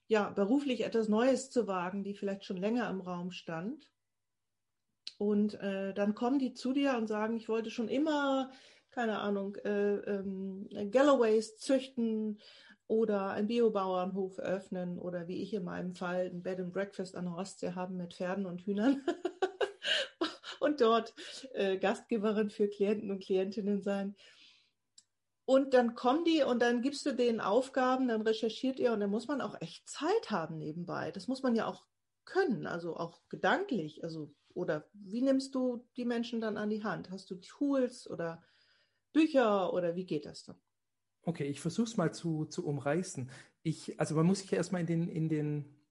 [0.08, 3.90] ja, beruflich etwas Neues zu wagen, die vielleicht schon länger im Raum stand.
[5.18, 8.50] Und äh, dann kommen die zu dir und sagen, ich wollte schon immer,
[8.90, 12.40] keine Ahnung, äh, ähm, Galloways züchten
[12.88, 17.24] oder einen Biobauernhof öffnen oder wie ich in meinem Fall ein Bed and Breakfast an
[17.24, 19.02] der Ostsee haben mit Pferden und Hühnern
[20.60, 21.14] und dort
[21.54, 24.14] äh, Gastgeberin für Klienten und Klientinnen sein.
[25.52, 29.10] Und dann kommen die und dann gibst du denen Aufgaben, dann recherchiert ihr und dann
[29.10, 31.10] muss man auch echt Zeit haben nebenbei.
[31.10, 31.84] Das muss man ja auch
[32.24, 34.02] können, also auch gedanklich.
[34.02, 37.10] Also, oder wie nimmst du die Menschen dann an die Hand?
[37.10, 38.42] Hast du Tools oder
[39.12, 40.56] Bücher oder wie geht das dann?
[41.20, 43.30] Okay, ich versuche es mal zu, zu umreißen.
[43.62, 45.81] Ich, also man muss sich ja erstmal in den, in den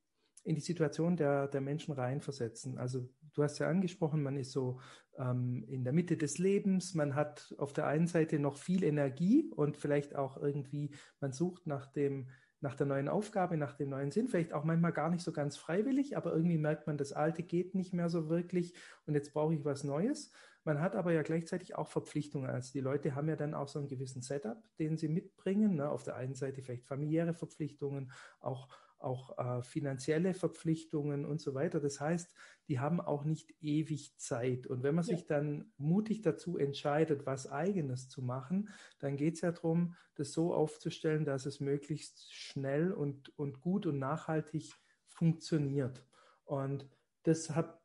[0.43, 2.77] in die Situation der, der Menschen reinversetzen.
[2.77, 4.79] Also du hast ja angesprochen, man ist so
[5.17, 9.51] ähm, in der Mitte des Lebens, man hat auf der einen Seite noch viel Energie
[9.55, 14.11] und vielleicht auch irgendwie, man sucht nach dem, nach der neuen Aufgabe, nach dem neuen
[14.11, 17.43] Sinn, vielleicht auch manchmal gar nicht so ganz freiwillig, aber irgendwie merkt man, das Alte
[17.43, 18.73] geht nicht mehr so wirklich
[19.05, 20.31] und jetzt brauche ich was Neues.
[20.63, 22.49] Man hat aber ja gleichzeitig auch Verpflichtungen.
[22.49, 25.77] Also die Leute haben ja dann auch so einen gewissen Setup, den sie mitbringen.
[25.77, 25.89] Ne?
[25.89, 28.67] Auf der einen Seite vielleicht familiäre Verpflichtungen, auch
[29.03, 31.79] auch äh, finanzielle Verpflichtungen und so weiter.
[31.79, 32.33] Das heißt,
[32.67, 34.67] die haben auch nicht ewig Zeit.
[34.67, 35.15] Und wenn man ja.
[35.15, 40.33] sich dann mutig dazu entscheidet, was eigenes zu machen, dann geht es ja darum, das
[40.33, 44.73] so aufzustellen, dass es möglichst schnell und, und gut und nachhaltig
[45.07, 46.05] funktioniert.
[46.45, 46.87] Und
[47.23, 47.79] das habe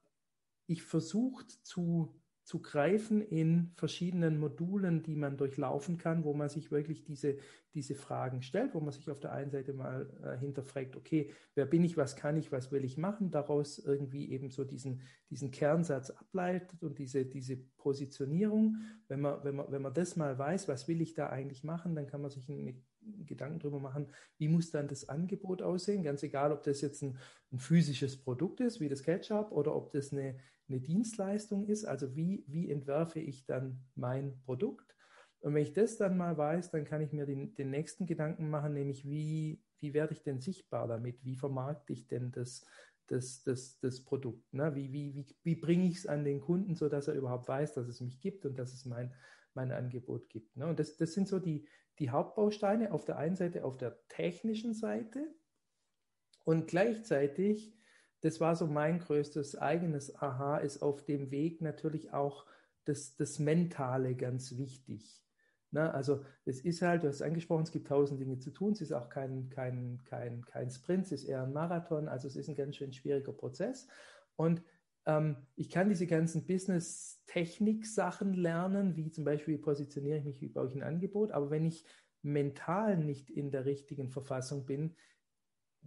[0.66, 6.70] ich versucht zu zu greifen in verschiedenen Modulen, die man durchlaufen kann, wo man sich
[6.70, 7.38] wirklich diese,
[7.74, 11.66] diese Fragen stellt, wo man sich auf der einen Seite mal äh, hinterfragt, okay, wer
[11.66, 15.50] bin ich, was kann ich, was will ich machen, daraus irgendwie eben so diesen, diesen
[15.50, 18.76] Kernsatz ableitet und diese, diese Positionierung.
[19.08, 21.96] Wenn man, wenn, man, wenn man das mal weiß, was will ich da eigentlich machen,
[21.96, 22.76] dann kann man sich eine
[23.24, 24.06] Gedanken darüber machen,
[24.38, 27.18] wie muss dann das Angebot aussehen, ganz egal, ob das jetzt ein,
[27.52, 30.36] ein physisches Produkt ist, wie das Ketchup, oder ob das eine,
[30.68, 34.94] eine Dienstleistung ist, also wie, wie entwerfe ich dann mein Produkt.
[35.40, 38.50] Und wenn ich das dann mal weiß, dann kann ich mir den, den nächsten Gedanken
[38.50, 41.24] machen, nämlich wie, wie werde ich denn sichtbar damit?
[41.24, 42.66] Wie vermarkte ich denn das,
[43.06, 44.52] das, das, das Produkt?
[44.52, 44.74] Ne?
[44.74, 47.86] Wie, wie, wie, wie bringe ich es an den Kunden, sodass er überhaupt weiß, dass
[47.86, 49.14] es mich gibt und dass es mein,
[49.54, 50.56] mein Angebot gibt?
[50.56, 50.66] Ne?
[50.66, 54.74] Und das, das sind so die, die Hauptbausteine auf der einen Seite auf der technischen
[54.74, 55.34] Seite
[56.44, 57.74] und gleichzeitig,
[58.20, 62.46] das war so mein größtes eigenes Aha, ist auf dem Weg natürlich auch
[62.84, 65.22] das, das Mentale ganz wichtig.
[65.70, 68.80] Na, also es ist halt, du hast angesprochen, es gibt tausend Dinge zu tun, es
[68.80, 72.48] ist auch kein, kein, kein, kein Sprint, es ist eher ein Marathon, also es ist
[72.48, 73.88] ein ganz schön schwieriger Prozess.
[74.36, 74.62] Und
[75.06, 80.48] ähm, ich kann diese ganzen Business-Technik-Sachen lernen, wie zum Beispiel, wie positioniere ich mich, wie
[80.48, 81.32] baue ich ein Angebot.
[81.32, 81.84] Aber wenn ich
[82.22, 84.94] mental nicht in der richtigen Verfassung bin,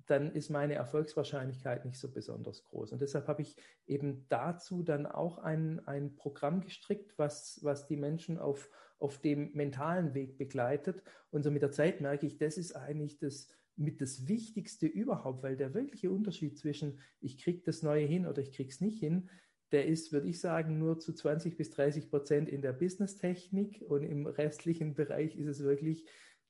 [0.05, 2.91] dann ist meine Erfolgswahrscheinlichkeit nicht so besonders groß.
[2.91, 3.55] Und deshalb habe ich
[3.87, 9.51] eben dazu dann auch ein, ein Programm gestrickt, was, was die Menschen auf, auf dem
[9.53, 11.03] mentalen Weg begleitet.
[11.31, 15.43] Und so mit der Zeit merke ich, das ist eigentlich das, mit das Wichtigste überhaupt,
[15.43, 18.99] weil der wirkliche Unterschied zwischen ich kriege das Neue hin oder ich kriege es nicht
[18.99, 19.29] hin,
[19.71, 24.03] der ist, würde ich sagen, nur zu 20 bis 30 Prozent in der Business-Technik und
[24.03, 26.05] im restlichen Bereich ist es wirklich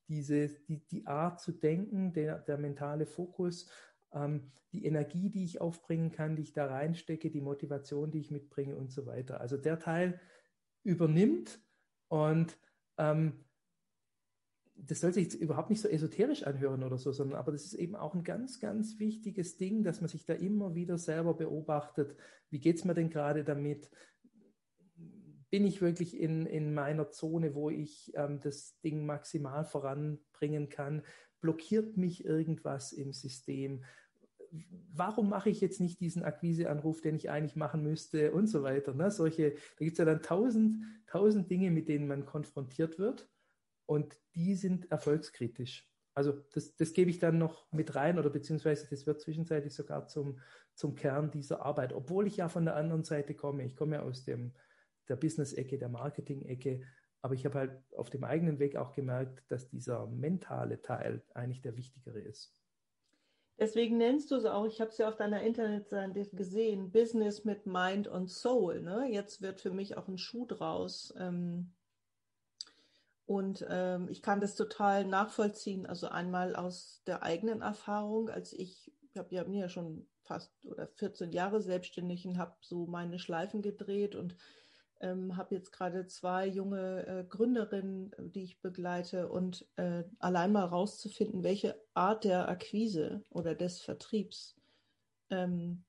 [0.09, 3.69] diese, die, die Art zu denken, der, der mentale Fokus,
[4.11, 8.31] ähm, die Energie, die ich aufbringen kann, die ich da reinstecke, die Motivation, die ich
[8.31, 9.39] mitbringe und so weiter.
[9.39, 10.19] Also der Teil
[10.83, 11.61] übernimmt
[12.07, 12.57] und
[12.97, 13.45] ähm,
[14.75, 17.73] das soll sich jetzt überhaupt nicht so esoterisch anhören oder so, sondern aber das ist
[17.73, 22.15] eben auch ein ganz, ganz wichtiges Ding, dass man sich da immer wieder selber beobachtet.
[22.49, 23.89] Wie geht es mir denn gerade damit?
[25.49, 31.03] Bin ich wirklich in, in meiner Zone, wo ich ähm, das Ding maximal voranbringen kann?
[31.41, 33.83] Blockiert mich irgendwas im System?
[34.93, 38.93] Warum mache ich jetzt nicht diesen Akquiseanruf, den ich eigentlich machen müsste und so weiter?
[38.93, 39.11] Ne?
[39.11, 43.29] Solche, da gibt es ja dann tausend, tausend Dinge, mit denen man konfrontiert wird
[43.85, 45.89] und die sind erfolgskritisch.
[46.13, 50.07] Also das, das gebe ich dann noch mit rein oder beziehungsweise das wird zwischenzeitlich sogar
[50.07, 50.39] zum,
[50.73, 53.63] zum Kern dieser Arbeit, obwohl ich ja von der anderen Seite komme.
[53.63, 54.53] Ich komme ja aus dem,
[55.09, 56.81] der Business-Ecke, der Marketing-Ecke,
[57.21, 61.61] aber ich habe halt auf dem eigenen Weg auch gemerkt, dass dieser mentale Teil eigentlich
[61.61, 62.53] der wichtigere ist.
[63.59, 67.65] Deswegen nennst du es auch, ich habe es ja auf deiner Internetseite gesehen, Business mit
[67.65, 68.81] Mind und Soul.
[68.81, 69.09] Ne?
[69.11, 71.13] Jetzt wird für mich auch ein Schuh draus.
[71.17, 71.73] Ähm,
[73.25, 75.85] und ähm, ich kann das total nachvollziehen.
[75.85, 80.53] Also einmal aus der eigenen Erfahrung, als ich, ich habe ja mir ja schon fast
[80.63, 84.37] oder 14 Jahre selbstständig und habe so meine Schleifen gedreht und
[85.01, 90.65] ähm, habe jetzt gerade zwei junge äh, Gründerinnen, die ich begleite und äh, allein mal
[90.65, 94.55] rauszufinden, welche Art der Akquise oder des Vertriebs
[95.29, 95.83] ähm,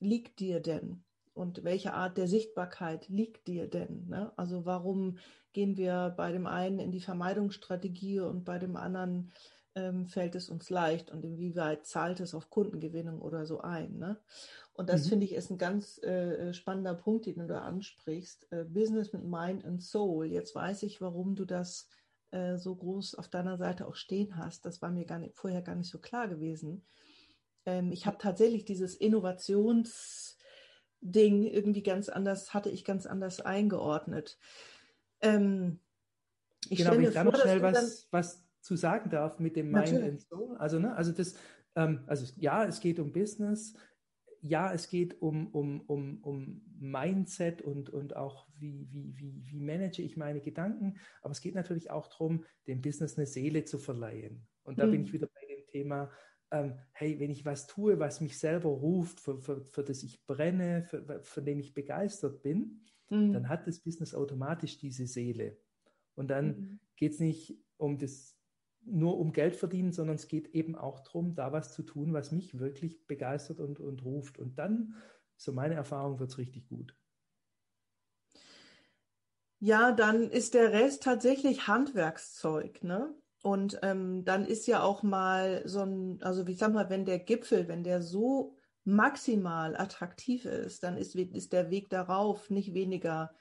[0.00, 1.04] liegt dir denn?
[1.34, 4.06] und welche Art der Sichtbarkeit liegt dir denn?
[4.08, 4.32] Ne?
[4.36, 5.18] Also warum
[5.52, 9.32] gehen wir bei dem einen in die Vermeidungsstrategie und bei dem anderen
[9.74, 13.98] ähm, fällt es uns leicht und inwieweit zahlt es auf Kundengewinnung oder so ein?
[13.98, 14.18] Ne?
[14.72, 15.08] Und das mhm.
[15.10, 18.50] finde ich ist ein ganz äh, spannender Punkt, den du da ansprichst.
[18.52, 20.26] Äh, Business mit Mind and Soul.
[20.26, 21.88] Jetzt weiß ich, warum du das
[22.30, 24.66] äh, so groß auf deiner Seite auch stehen hast.
[24.66, 26.84] Das war mir gar nicht, vorher gar nicht so klar gewesen.
[27.66, 30.36] Ähm, ich habe tatsächlich dieses Innovations
[31.00, 34.38] Ding irgendwie ganz anders, hatte ich ganz anders eingeordnet.
[35.20, 35.78] Ähm,
[36.70, 40.02] ich genau, wenn ich da noch schnell was, was zu sagen darf mit dem Mind
[40.02, 40.56] and Soul.
[40.56, 41.34] Also, ne, also das,
[41.76, 43.74] ähm, also ja, es geht um Business,
[44.40, 49.60] ja, es geht um, um, um, um Mindset und, und auch wie, wie, wie, wie
[49.60, 53.78] manage ich meine Gedanken, aber es geht natürlich auch darum, dem Business eine Seele zu
[53.78, 54.46] verleihen.
[54.62, 54.92] Und da hm.
[54.92, 56.10] bin ich wieder bei dem Thema
[56.50, 60.24] ähm, hey, wenn ich was tue, was mich selber ruft, für, für, für das ich
[60.26, 63.32] brenne, für, von dem ich begeistert bin, mhm.
[63.32, 65.58] dann hat das Business automatisch diese Seele.
[66.14, 66.80] Und dann mhm.
[66.96, 68.38] geht es nicht um das
[68.86, 72.32] nur um Geld verdienen, sondern es geht eben auch darum, da was zu tun, was
[72.32, 74.38] mich wirklich begeistert und, und ruft.
[74.38, 74.94] Und dann,
[75.36, 76.94] so meine Erfahrung, wird es richtig gut.
[79.58, 83.14] Ja, dann ist der Rest tatsächlich Handwerkszeug, ne?
[83.42, 87.18] Und ähm, dann ist ja auch mal so ein, also wie sag mal, wenn der
[87.18, 93.34] Gipfel, wenn der so maximal attraktiv ist, dann ist, ist der Weg darauf nicht weniger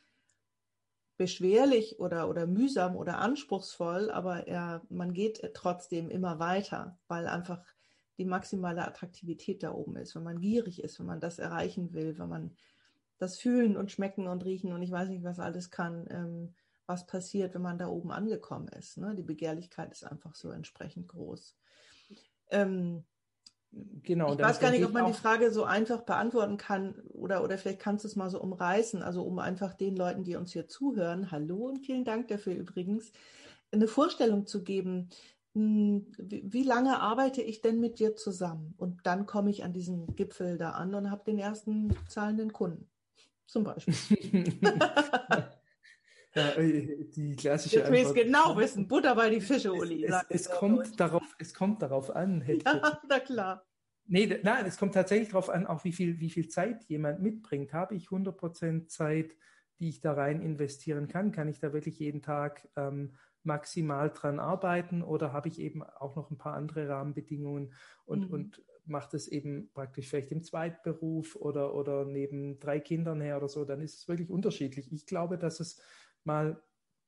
[1.17, 7.63] beschwerlich oder, oder mühsam oder anspruchsvoll, aber er, man geht trotzdem immer weiter, weil einfach
[8.17, 12.17] die maximale Attraktivität da oben ist, wenn man gierig ist, wenn man das erreichen will,
[12.17, 12.55] wenn man
[13.17, 16.53] das fühlen und schmecken und riechen und ich weiß nicht, was alles kann, ähm,
[16.85, 18.97] was passiert, wenn man da oben angekommen ist.
[18.97, 19.15] Ne?
[19.15, 21.55] Die Begehrlichkeit ist einfach so entsprechend groß.
[22.51, 23.05] Ähm,
[24.03, 24.33] genau.
[24.33, 27.79] Ich weiß gar nicht, ob man die Frage so einfach beantworten kann oder, oder vielleicht
[27.79, 31.31] kannst du es mal so umreißen, also um einfach den Leuten, die uns hier zuhören,
[31.31, 33.11] hallo und vielen Dank dafür übrigens,
[33.71, 35.09] eine Vorstellung zu geben,
[35.55, 38.73] hm, wie lange arbeite ich denn mit dir zusammen?
[38.77, 42.89] Und dann komme ich an diesen Gipfel da an und habe den ersten zahlenden Kunden.
[43.45, 43.95] Zum Beispiel.
[46.35, 48.87] Ja, äh, die klassische Jetzt will ich genau wissen.
[48.87, 50.05] Butter bei die Fische, Uli.
[50.05, 52.43] Es, es, es kommt darauf, es kommt darauf an.
[52.65, 53.65] Ja, na klar.
[54.05, 57.71] Nee, nein, es kommt tatsächlich darauf an, auch wie viel, wie viel Zeit jemand mitbringt.
[57.71, 59.35] Habe ich 100% Zeit,
[59.79, 61.31] die ich da rein investieren kann?
[61.31, 66.15] Kann ich da wirklich jeden Tag ähm, maximal dran arbeiten oder habe ich eben auch
[66.15, 67.73] noch ein paar andere Rahmenbedingungen
[68.05, 68.33] und, mhm.
[68.33, 73.47] und mache das eben praktisch vielleicht im Zweitberuf oder, oder neben drei Kindern her oder
[73.47, 74.91] so, dann ist es wirklich unterschiedlich.
[74.91, 75.81] Ich glaube, dass es
[76.25, 76.61] mal,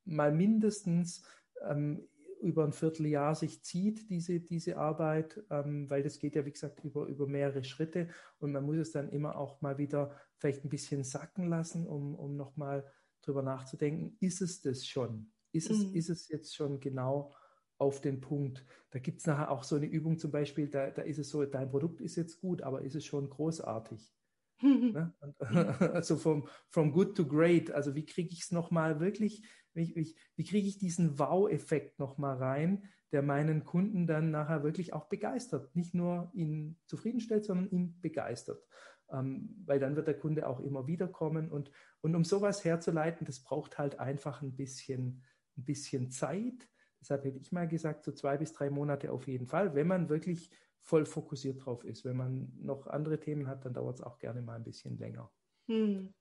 [0.06, 1.24] mal mindestens
[1.68, 2.08] ähm,
[2.42, 6.84] über ein Vierteljahr sich zieht, diese, diese Arbeit, ähm, weil das geht ja, wie gesagt,
[6.84, 10.70] über, über mehrere Schritte und man muss es dann immer auch mal wieder vielleicht ein
[10.70, 12.86] bisschen sacken lassen, um, um nochmal
[13.22, 15.32] drüber nachzudenken, ist es das schon?
[15.52, 15.96] Ist es, mhm.
[15.96, 17.34] ist es jetzt schon genau
[17.78, 18.66] auf den Punkt?
[18.92, 21.44] Da gibt es nachher auch so eine Übung zum Beispiel, da, da ist es so,
[21.46, 24.14] dein Produkt ist jetzt gut, aber ist es schon großartig?
[24.62, 25.14] Ne?
[25.94, 27.72] Also vom from good to great.
[27.72, 32.38] Also wie kriege ich es nochmal wirklich, wie, wie, wie kriege ich diesen Wow-Effekt nochmal
[32.38, 35.76] rein, der meinen Kunden dann nachher wirklich auch begeistert.
[35.76, 38.66] Nicht nur ihn zufriedenstellt, sondern ihn begeistert.
[39.12, 41.52] Ähm, weil dann wird der Kunde auch immer wieder kommen.
[41.52, 45.24] Und, und um sowas herzuleiten, das braucht halt einfach ein bisschen,
[45.58, 46.68] ein bisschen Zeit.
[47.00, 50.10] Deshalb hätte ich mal gesagt, so zwei bis drei Monate auf jeden Fall, wenn man
[50.10, 50.50] wirklich
[50.86, 52.06] voll fokussiert drauf ist.
[52.06, 55.32] Wenn man noch andere Themen hat, dann dauert es auch gerne mal ein bisschen länger.
[55.68, 56.14] Hm.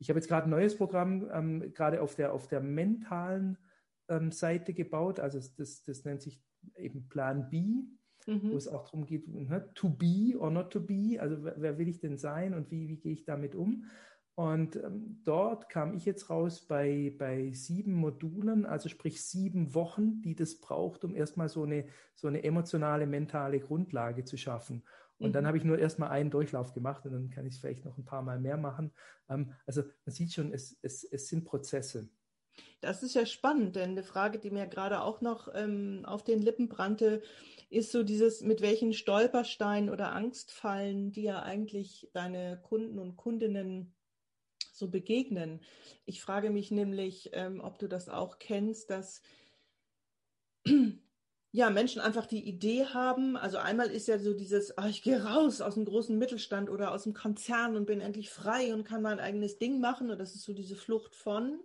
[0.00, 3.56] ich habe jetzt gerade ein neues Programm ähm, gerade auf der, auf der mentalen
[4.08, 5.20] ähm, Seite gebaut.
[5.20, 6.42] Also das, das nennt sich
[6.74, 7.84] eben Plan B,
[8.26, 8.50] mhm.
[8.50, 11.18] wo es auch darum geht, ne, to be or not to be.
[11.20, 13.84] Also wer, wer will ich denn sein und wie, wie gehe ich damit um?
[14.34, 20.22] Und ähm, dort kam ich jetzt raus bei, bei sieben Modulen, also sprich sieben Wochen,
[20.22, 24.84] die das braucht, um erstmal so eine, so eine emotionale, mentale Grundlage zu schaffen.
[25.18, 25.32] Und mhm.
[25.34, 27.98] dann habe ich nur erstmal einen Durchlauf gemacht und dann kann ich es vielleicht noch
[27.98, 28.92] ein paar Mal mehr machen.
[29.28, 32.08] Ähm, also man sieht schon, es, es, es sind Prozesse.
[32.80, 36.40] Das ist ja spannend, denn eine Frage, die mir gerade auch noch ähm, auf den
[36.40, 37.22] Lippen brannte,
[37.70, 43.94] ist so dieses, mit welchen Stolpersteinen oder Angstfallen, die ja eigentlich deine Kunden und Kundinnen
[44.72, 45.60] so begegnen.
[46.04, 49.22] Ich frage mich nämlich, ähm, ob du das auch kennst, dass
[51.52, 55.22] ja, Menschen einfach die Idee haben, also einmal ist ja so dieses, ach, ich gehe
[55.22, 59.02] raus aus dem großen Mittelstand oder aus dem Konzern und bin endlich frei und kann
[59.02, 60.10] mein eigenes Ding machen.
[60.10, 61.60] Und das ist so diese Flucht von.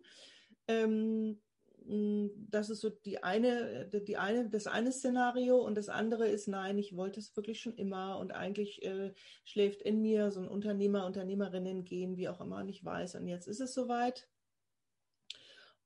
[0.67, 1.41] Ähm, hm,
[1.87, 6.47] das ist so die eine, äh, die eine, das eine Szenario und das andere ist,
[6.47, 9.13] nein, ich wollte es wirklich schon immer und eigentlich äh,
[9.45, 13.27] schläft in mir so ein Unternehmer, Unternehmerinnen gehen, wie auch immer, und ich weiß, und
[13.27, 14.27] jetzt ist es soweit.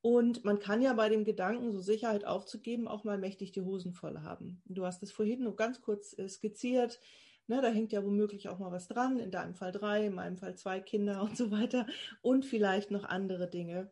[0.01, 3.93] Und man kann ja bei dem Gedanken, so Sicherheit aufzugeben, auch mal mächtig die Hosen
[3.93, 4.61] voll haben.
[4.65, 6.99] Du hast es vorhin nur ganz kurz äh, skizziert.
[7.47, 9.19] Ne, da hängt ja womöglich auch mal was dran.
[9.19, 11.85] In deinem Fall drei, in meinem Fall zwei Kinder und so weiter.
[12.23, 13.91] Und vielleicht noch andere Dinge.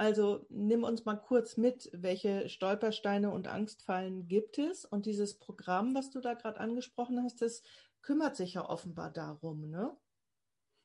[0.00, 4.86] Also nimm uns mal kurz mit, welche Stolpersteine und Angstfallen gibt es?
[4.86, 7.62] Und dieses Programm, was du da gerade angesprochen hast, das
[8.00, 9.94] kümmert sich ja offenbar darum, ne?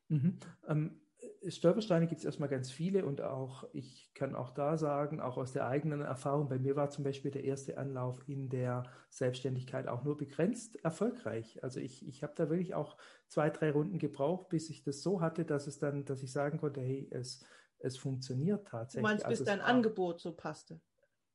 [0.09, 0.37] Mhm.
[0.67, 0.99] Ähm,
[1.47, 5.53] Stolpersteine gibt es erstmal ganz viele und auch, ich kann auch da sagen, auch aus
[5.53, 10.03] der eigenen Erfahrung, bei mir war zum Beispiel der erste Anlauf in der Selbstständigkeit auch
[10.03, 11.63] nur begrenzt erfolgreich.
[11.63, 12.97] Also ich, ich habe da wirklich auch
[13.29, 16.57] zwei, drei Runden gebraucht, bis ich das so hatte, dass es dann, dass ich sagen
[16.57, 17.45] konnte, hey, es,
[17.85, 19.03] es funktioniert tatsächlich.
[19.03, 20.79] Du meinst, bis also dein Angebot so passte?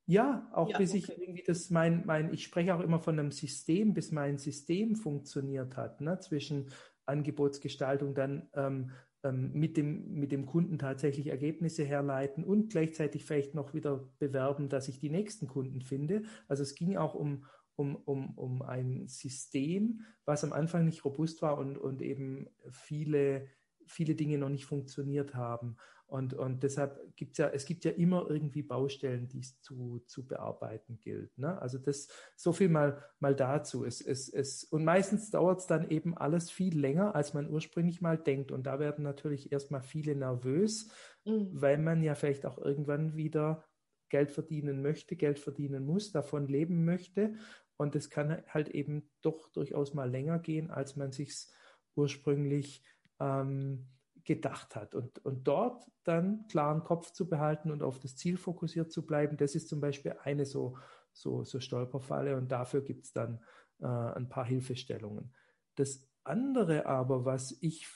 [0.06, 0.98] Ja, auch ja, bis okay.
[0.98, 4.96] ich irgendwie das mein, mein, ich spreche auch immer von einem System, bis mein System
[4.96, 6.70] funktioniert hat, ne, zwischen
[7.06, 8.90] Angebotsgestaltung, dann ähm,
[9.22, 14.68] ähm, mit, dem, mit dem Kunden tatsächlich Ergebnisse herleiten und gleichzeitig vielleicht noch wieder bewerben,
[14.68, 16.22] dass ich die nächsten Kunden finde.
[16.48, 17.44] Also es ging auch um,
[17.76, 23.46] um, um, um ein System, was am Anfang nicht robust war und, und eben viele,
[23.86, 25.76] viele Dinge noch nicht funktioniert haben.
[26.10, 30.02] Und, und deshalb gibt es ja, es gibt ja immer irgendwie Baustellen, die es zu,
[30.06, 31.38] zu bearbeiten gilt.
[31.38, 31.56] Ne?
[31.62, 33.84] Also das, so viel mal, mal dazu.
[33.84, 38.00] Es, es, es, und meistens dauert es dann eben alles viel länger, als man ursprünglich
[38.00, 38.50] mal denkt.
[38.50, 40.90] Und da werden natürlich erstmal viele nervös,
[41.24, 41.48] mhm.
[41.52, 43.64] weil man ja vielleicht auch irgendwann wieder
[44.08, 47.34] Geld verdienen möchte, Geld verdienen muss, davon leben möchte.
[47.76, 51.46] Und es kann halt eben doch durchaus mal länger gehen, als man sich
[51.94, 52.82] ursprünglich
[53.20, 53.86] ähm,
[54.24, 54.94] gedacht hat.
[54.94, 59.36] Und, und dort dann klaren Kopf zu behalten und auf das Ziel fokussiert zu bleiben,
[59.36, 60.76] das ist zum Beispiel eine so,
[61.12, 63.40] so, so Stolperfalle und dafür gibt es dann
[63.80, 65.32] äh, ein paar Hilfestellungen.
[65.74, 67.86] Das andere aber, was ich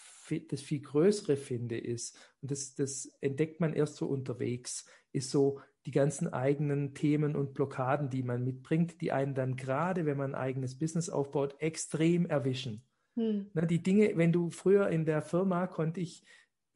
[0.48, 5.60] das viel Größere finde, ist, und das, das entdeckt man erst so unterwegs, ist so
[5.86, 10.34] die ganzen eigenen Themen und Blockaden, die man mitbringt, die einen dann gerade, wenn man
[10.34, 12.82] ein eigenes Business aufbaut, extrem erwischen.
[13.16, 13.50] Hm.
[13.54, 16.24] Na, die Dinge, wenn du früher in der Firma konnte ich,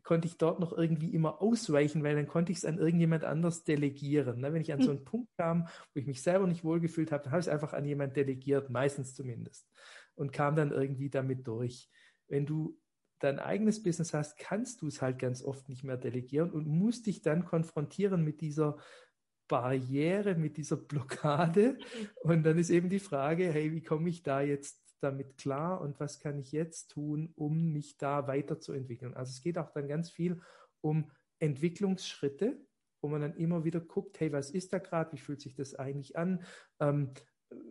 [0.03, 3.65] konnte ich dort noch irgendwie immer ausweichen, weil dann konnte ich es an irgendjemand anders
[3.65, 4.41] delegieren.
[4.41, 4.85] Na, wenn ich an hm.
[4.85, 7.53] so einen Punkt kam, wo ich mich selber nicht wohlgefühlt habe, dann habe ich es
[7.53, 9.69] einfach an jemand delegiert, meistens zumindest,
[10.15, 11.91] und kam dann irgendwie damit durch.
[12.29, 12.79] Wenn du
[13.21, 17.07] dein eigenes Business hast, kannst du es halt ganz oft nicht mehr delegieren und musst
[17.07, 18.79] dich dann konfrontieren mit dieser
[19.49, 21.73] Barriere, mit dieser Blockade.
[21.73, 22.09] Mhm.
[22.21, 25.99] Und dann ist eben die Frage, hey, wie komme ich da jetzt damit klar und
[26.01, 29.15] was kann ich jetzt tun, um mich da weiterzuentwickeln.
[29.15, 30.41] Also es geht auch dann ganz viel
[30.81, 32.61] um Entwicklungsschritte,
[33.01, 35.75] wo man dann immer wieder guckt, hey, was ist da gerade, wie fühlt sich das
[35.75, 36.43] eigentlich an?
[36.81, 37.13] Ähm,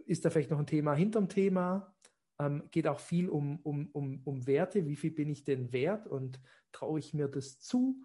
[0.05, 1.95] ist da vielleicht noch ein Thema hinterm Thema?
[2.39, 6.07] Ähm, geht auch viel um, um, um, um Werte, wie viel bin ich denn wert
[6.07, 6.39] und
[6.71, 8.03] traue ich mir das zu?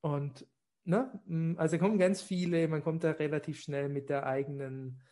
[0.00, 0.46] Und
[0.84, 5.02] ne, also kommen ganz viele, man kommt da relativ schnell mit der eigenen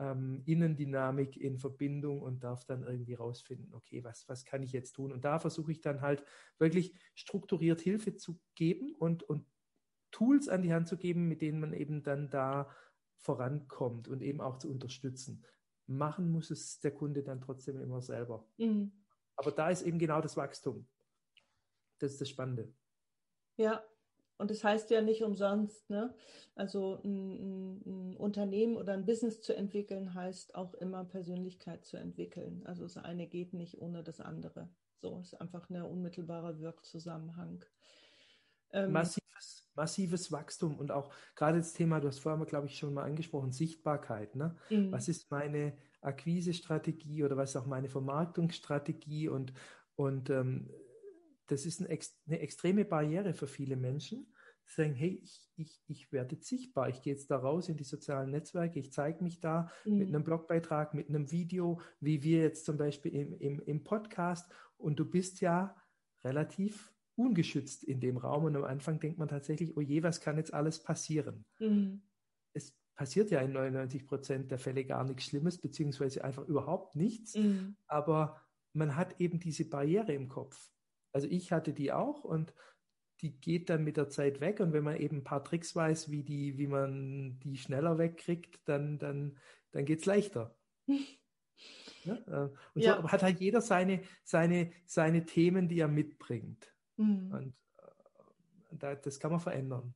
[0.00, 4.92] ähm, Innendynamik in Verbindung und darf dann irgendwie rausfinden, okay, was, was kann ich jetzt
[4.92, 5.12] tun?
[5.12, 6.24] Und da versuche ich dann halt
[6.58, 9.46] wirklich strukturiert Hilfe zu geben und, und
[10.10, 12.74] Tools an die Hand zu geben, mit denen man eben dann da
[13.18, 15.44] vorankommt und eben auch zu unterstützen.
[15.86, 18.48] Machen muss es der Kunde dann trotzdem immer selber.
[18.56, 18.92] Mhm.
[19.36, 20.88] Aber da ist eben genau das Wachstum.
[21.98, 22.72] Das ist das Spannende.
[23.56, 23.84] Ja,
[24.40, 26.14] und das heißt ja nicht umsonst, ne?
[26.54, 32.62] Also ein, ein, Unternehmen oder ein Business zu entwickeln, heißt auch immer Persönlichkeit zu entwickeln.
[32.64, 34.68] Also das eine geht nicht ohne das andere.
[34.96, 37.64] So ist einfach ein unmittelbarer Wirkzusammenhang.
[38.72, 42.94] Ähm, massives, massives Wachstum und auch gerade das Thema, du hast vorher, glaube ich, schon
[42.94, 44.36] mal angesprochen, Sichtbarkeit.
[44.36, 44.56] Ne?
[44.70, 44.90] Mhm.
[44.90, 49.52] Was ist meine Akquisestrategie oder was ist auch meine Vermarktungsstrategie und,
[49.96, 50.70] und ähm,
[51.50, 54.29] das ist ein, eine extreme Barriere für viele Menschen.
[54.70, 56.88] Sagen, hey, ich, ich, ich werde jetzt sichtbar.
[56.88, 59.98] Ich gehe jetzt da raus in die sozialen Netzwerke, ich zeige mich da mhm.
[59.98, 64.50] mit einem Blogbeitrag, mit einem Video, wie wir jetzt zum Beispiel im, im, im Podcast.
[64.76, 65.76] Und du bist ja
[66.24, 68.44] relativ ungeschützt in dem Raum.
[68.44, 71.44] Und am Anfang denkt man tatsächlich, oh je, was kann jetzt alles passieren?
[71.58, 72.02] Mhm.
[72.52, 77.34] Es passiert ja in 99 Prozent der Fälle gar nichts Schlimmes, beziehungsweise einfach überhaupt nichts.
[77.34, 77.76] Mhm.
[77.86, 78.40] Aber
[78.72, 80.70] man hat eben diese Barriere im Kopf.
[81.12, 82.54] Also ich hatte die auch und
[83.20, 86.10] die geht dann mit der Zeit weg und wenn man eben ein paar Tricks weiß,
[86.10, 89.38] wie, die, wie man die schneller wegkriegt, dann, dann,
[89.72, 90.54] dann geht es leichter.
[92.04, 93.00] ja, äh, und ja.
[93.00, 96.72] so hat halt jeder seine, seine, seine Themen, die er mitbringt.
[96.96, 97.54] Mhm.
[98.70, 99.94] Und äh, das kann man verändern.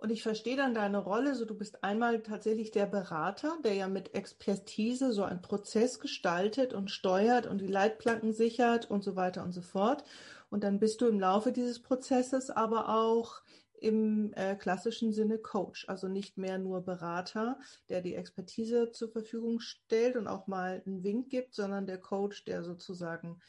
[0.00, 3.86] Und ich verstehe dann deine Rolle, so du bist einmal tatsächlich der Berater, der ja
[3.86, 9.44] mit Expertise so einen Prozess gestaltet und steuert und die Leitplanken sichert und so weiter
[9.44, 10.02] und so fort.
[10.50, 13.42] Und dann bist du im Laufe dieses Prozesses aber auch
[13.80, 19.60] im äh, klassischen Sinne Coach, also nicht mehr nur Berater, der die Expertise zur Verfügung
[19.60, 23.40] stellt und auch mal einen Wink gibt, sondern der Coach, der sozusagen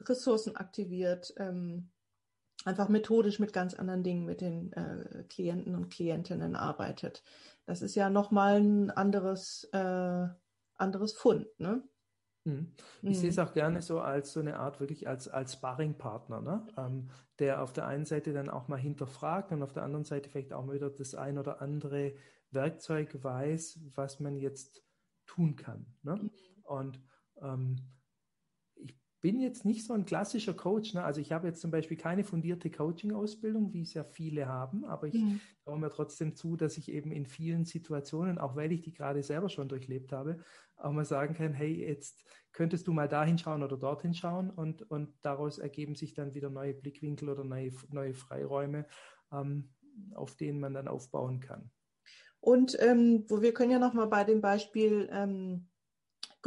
[0.00, 1.88] Ressourcen aktiviert, ähm,
[2.64, 7.22] einfach methodisch mit ganz anderen Dingen mit den äh, Klienten und Klientinnen arbeitet.
[7.64, 10.26] Das ist ja nochmal ein anderes, äh,
[10.76, 11.46] anderes Fund.
[11.58, 11.82] Ne?
[12.48, 12.72] Mhm.
[13.02, 13.20] Ich mhm.
[13.20, 16.66] sehe es auch gerne so als so eine Art wirklich als, als Sparringpartner, ne?
[16.76, 20.28] Ähm, der auf der einen Seite dann auch mal hinterfragt und auf der anderen Seite
[20.28, 22.14] vielleicht auch mal wieder das ein oder andere
[22.50, 24.82] Werkzeug weiß, was man jetzt
[25.26, 25.86] tun kann.
[26.02, 26.16] Ne?
[26.16, 26.30] Mhm.
[26.64, 27.00] Und
[27.40, 27.76] ähm,
[29.20, 30.94] bin jetzt nicht so ein klassischer Coach.
[30.94, 31.02] Ne?
[31.02, 35.08] Also ich habe jetzt zum Beispiel keine fundierte Coaching-Ausbildung, wie es ja viele haben, aber
[35.08, 35.40] ich mhm.
[35.64, 39.22] traue mir trotzdem zu, dass ich eben in vielen Situationen, auch weil ich die gerade
[39.22, 40.38] selber schon durchlebt habe,
[40.76, 44.88] auch mal sagen kann, hey, jetzt könntest du mal dahin schauen oder dorthin schauen und,
[44.90, 48.86] und daraus ergeben sich dann wieder neue Blickwinkel oder neue, neue Freiräume,
[49.32, 49.70] ähm,
[50.14, 51.70] auf denen man dann aufbauen kann.
[52.40, 55.67] Und ähm, wo wir können ja noch mal bei dem Beispiel ähm,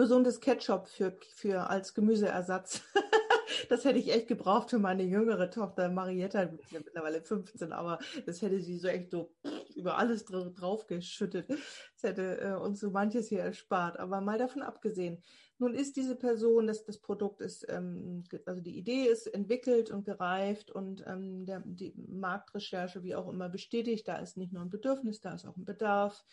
[0.01, 2.81] gesundes Ketchup für, für als Gemüseersatz.
[3.69, 7.71] das hätte ich echt gebraucht für meine jüngere Tochter Marietta, die ist ja mittlerweile 15,
[7.71, 9.31] aber das hätte sie so echt so
[9.75, 11.47] über alles drauf geschüttet.
[11.49, 13.99] Das hätte äh, uns so manches hier erspart.
[13.99, 15.21] Aber mal davon abgesehen,
[15.59, 20.03] nun ist diese Person, das, das Produkt ist, ähm, also die Idee ist entwickelt und
[20.03, 24.71] gereift und ähm, der, die Marktrecherche, wie auch immer, bestätigt, da ist nicht nur ein
[24.71, 26.23] Bedürfnis, da ist auch ein Bedarf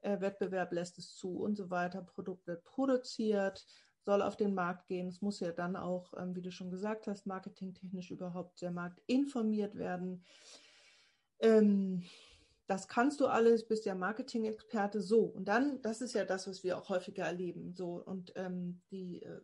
[0.00, 2.02] äh, Wettbewerb lässt es zu und so weiter.
[2.02, 3.64] Produkt wird produziert,
[4.04, 5.08] soll auf den Markt gehen.
[5.08, 9.02] Es muss ja dann auch, ähm, wie du schon gesagt hast, marketingtechnisch überhaupt der Markt
[9.06, 10.24] informiert werden.
[11.40, 12.04] Ähm,
[12.66, 15.00] das kannst du alles, bist ja Marketing-Experte.
[15.00, 17.74] So, und dann, das ist ja das, was wir auch häufiger erleben.
[17.74, 19.40] So, und ähm, die äh,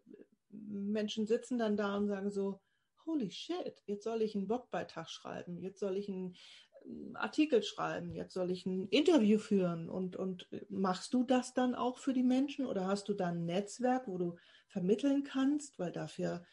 [0.51, 2.61] Menschen sitzen dann da und sagen so,
[3.07, 6.09] holy shit, jetzt soll ich einen Blogbeitrag schreiben, jetzt soll ich
[6.85, 9.89] einen Artikel schreiben, jetzt soll ich ein Interview führen.
[9.89, 12.67] Und, und machst du das dann auch für die Menschen?
[12.67, 14.37] Oder hast du da ein Netzwerk, wo du
[14.69, 16.45] vermitteln kannst, weil dafür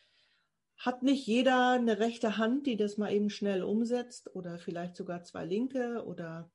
[0.77, 4.33] hat nicht jeder eine rechte Hand, die das mal eben schnell umsetzt.
[4.35, 6.05] Oder vielleicht sogar zwei linke.
[6.05, 6.51] Oder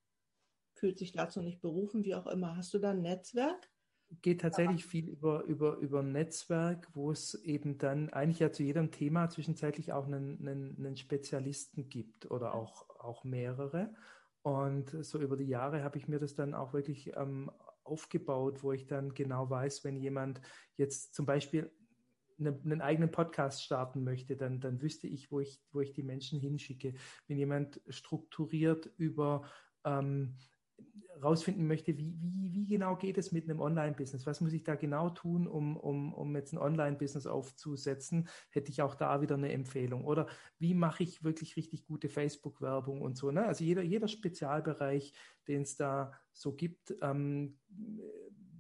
[0.75, 2.57] fühlt sich dazu nicht berufen, wie auch immer.
[2.57, 3.70] Hast du da ein Netzwerk?
[4.23, 8.62] Geht tatsächlich viel über, über, über ein Netzwerk, wo es eben dann eigentlich ja zu
[8.62, 13.95] jedem Thema zwischenzeitlich auch einen, einen, einen Spezialisten gibt oder auch, auch mehrere.
[14.43, 17.51] Und so über die Jahre habe ich mir das dann auch wirklich ähm,
[17.83, 20.41] aufgebaut, wo ich dann genau weiß, wenn jemand
[20.77, 21.71] jetzt zum Beispiel
[22.39, 26.03] eine, einen eigenen Podcast starten möchte, dann, dann wüsste ich wo, ich, wo ich die
[26.03, 26.95] Menschen hinschicke.
[27.27, 29.45] Wenn jemand strukturiert über
[29.85, 30.37] ähm,
[31.22, 34.27] rausfinden möchte, wie, wie, wie genau geht es mit einem Online-Business?
[34.27, 38.29] Was muss ich da genau tun, um, um, um jetzt ein Online-Business aufzusetzen?
[38.51, 40.05] Hätte ich auch da wieder eine Empfehlung.
[40.05, 40.27] Oder
[40.59, 43.31] wie mache ich wirklich richtig gute Facebook-Werbung und so?
[43.31, 43.47] Ne?
[43.47, 45.14] Also jeder, jeder Spezialbereich,
[45.49, 47.59] den es da so gibt, ähm,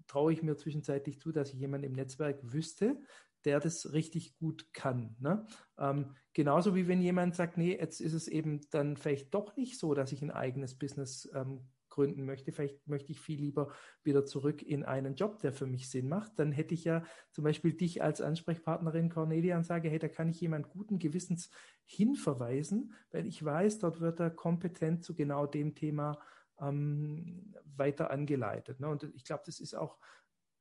[0.06, 2.98] traue ich mir zwischenzeitlich zu, dass ich jemanden im Netzwerk wüsste,
[3.44, 5.16] der das richtig gut kann.
[5.18, 5.46] Ne?
[5.78, 9.78] Ähm, genauso wie wenn jemand sagt, nee, jetzt ist es eben dann vielleicht doch nicht
[9.78, 13.72] so, dass ich ein eigenes Business ähm, gründen möchte, vielleicht möchte ich viel lieber
[14.02, 17.44] wieder zurück in einen Job, der für mich Sinn macht, dann hätte ich ja zum
[17.44, 21.50] Beispiel dich als Ansprechpartnerin Cornelia und sage, hey, da kann ich jemand guten Gewissens
[21.84, 26.18] hinverweisen, weil ich weiß, dort wird er kompetent zu genau dem Thema
[26.60, 28.80] ähm, weiter angeleitet.
[28.80, 28.88] Ne?
[28.88, 29.98] Und ich glaube, das ist auch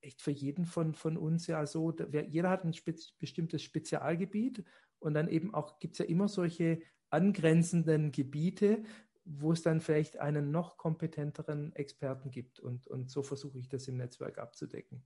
[0.02, 4.64] echt für jeden von, von uns ja so, da, jeder hat ein spez bestimmtes Spezialgebiet
[5.00, 8.84] und dann eben auch gibt es ja immer solche angrenzenden Gebiete,
[9.26, 12.60] wo es dann vielleicht einen noch kompetenteren Experten gibt.
[12.60, 15.04] Und, und so versuche ich das im Netzwerk abzudecken.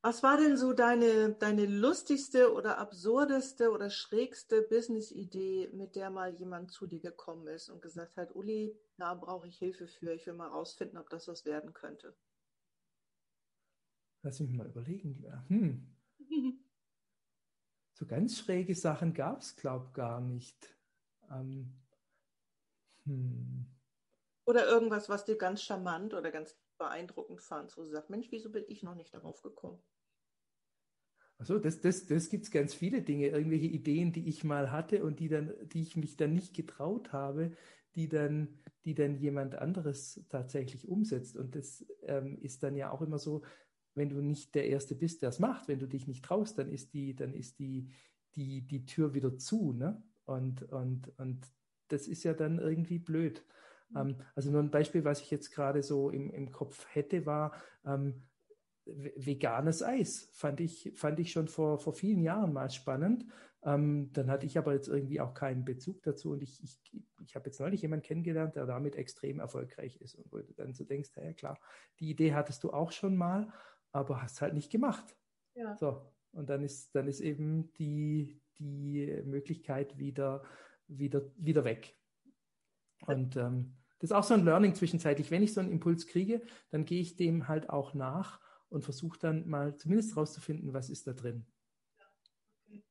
[0.00, 6.32] Was war denn so deine, deine lustigste oder absurdeste oder schrägste Business-Idee, mit der mal
[6.34, 10.24] jemand zu dir gekommen ist und gesagt hat, Uli, da brauche ich Hilfe für, ich
[10.26, 12.16] will mal rausfinden, ob das was werden könnte?
[14.22, 15.24] Lass mich mal überlegen.
[15.48, 15.96] Hm.
[17.92, 20.76] so ganz schräge Sachen gab es, glaube ich, gar nicht.
[21.28, 21.74] Ähm,
[23.08, 23.66] hm.
[24.44, 28.50] Oder irgendwas, was dir ganz charmant oder ganz beeindruckend fand, wo du sagst, Mensch, wieso
[28.50, 29.82] bin ich noch nicht darauf gekommen?
[31.38, 35.04] Also das, das, das gibt es ganz viele Dinge, irgendwelche Ideen, die ich mal hatte
[35.04, 37.52] und die dann, die ich mich dann nicht getraut habe,
[37.94, 41.36] die dann, die dann jemand anderes tatsächlich umsetzt.
[41.36, 43.42] Und das ähm, ist dann ja auch immer so,
[43.94, 46.70] wenn du nicht der Erste bist, der es macht, wenn du dich nicht traust, dann
[46.70, 47.90] ist die, dann ist die,
[48.34, 49.72] die, die Tür wieder zu.
[49.72, 50.02] Ne?
[50.24, 51.46] Und, und, und
[51.88, 53.44] das ist ja dann irgendwie blöd.
[53.90, 53.96] Mhm.
[53.96, 57.52] Ähm, also nur ein Beispiel, was ich jetzt gerade so im, im Kopf hätte, war
[57.84, 58.22] ähm,
[58.86, 60.30] veganes Eis.
[60.32, 63.26] Fand ich, fand ich schon vor, vor vielen Jahren mal spannend.
[63.62, 66.80] Ähm, dann hatte ich aber jetzt irgendwie auch keinen Bezug dazu und ich, ich,
[67.24, 70.74] ich habe jetzt neulich jemanden kennengelernt, der damit extrem erfolgreich ist und wo du dann
[70.74, 71.58] so denkst, ja klar,
[71.98, 73.52] die Idee hattest du auch schon mal,
[73.90, 75.16] aber hast halt nicht gemacht.
[75.54, 75.76] Ja.
[75.76, 80.44] So, und dann ist, dann ist eben die, die Möglichkeit wieder
[80.88, 81.96] wieder, wieder weg.
[83.06, 85.30] Und ähm, das ist auch so ein Learning zwischenzeitlich.
[85.30, 89.18] Wenn ich so einen Impuls kriege, dann gehe ich dem halt auch nach und versuche
[89.18, 91.46] dann mal zumindest rauszufinden, was ist da drin.
[92.66, 92.84] okay.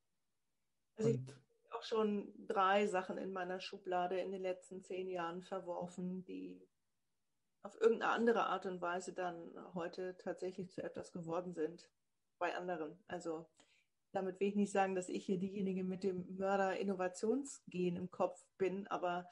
[0.96, 5.44] Also ich habe auch schon drei Sachen in meiner Schublade in den letzten zehn Jahren
[5.44, 6.68] verworfen, die
[7.64, 9.38] auf irgendeine andere Art und Weise dann
[9.74, 11.90] heute tatsächlich zu etwas geworden sind
[12.40, 12.98] bei anderen.
[13.08, 13.46] Also
[14.18, 18.88] damit will ich nicht sagen, dass ich hier diejenige mit dem Mörder-Innovationsgen im Kopf bin,
[18.88, 19.30] aber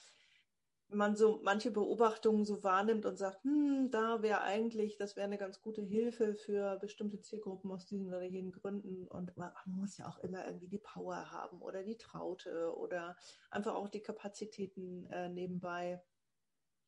[0.90, 5.38] man so manche Beobachtungen so wahrnimmt und sagt, hm, da wäre eigentlich, das wäre eine
[5.38, 9.08] ganz gute Hilfe für bestimmte Zielgruppen aus diesen oder jenen Gründen.
[9.08, 13.18] Und man, muss ja auch immer irgendwie die Power haben oder die Traute oder
[13.50, 16.02] einfach auch die Kapazitäten äh, nebenbei.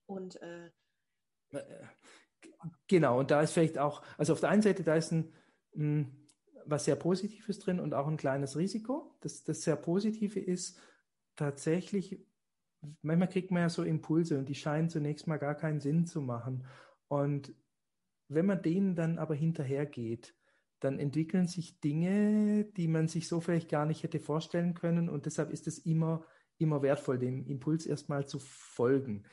[0.06, 0.70] Und äh,
[2.88, 5.34] genau, und da ist vielleicht auch, also auf der einen Seite, da ist ein,
[5.74, 6.27] hm,
[6.70, 9.16] was sehr Positives drin und auch ein kleines Risiko.
[9.22, 10.80] Das, das sehr Positive ist
[11.36, 12.20] tatsächlich,
[13.02, 16.22] manchmal kriegt man ja so Impulse und die scheinen zunächst mal gar keinen Sinn zu
[16.22, 16.66] machen.
[17.08, 17.54] Und
[18.30, 20.36] wenn man denen dann aber hinterhergeht,
[20.80, 25.10] dann entwickeln sich Dinge, die man sich so vielleicht gar nicht hätte vorstellen können.
[25.10, 26.24] Und deshalb ist es immer,
[26.58, 29.26] immer wertvoll, dem Impuls erstmal zu folgen.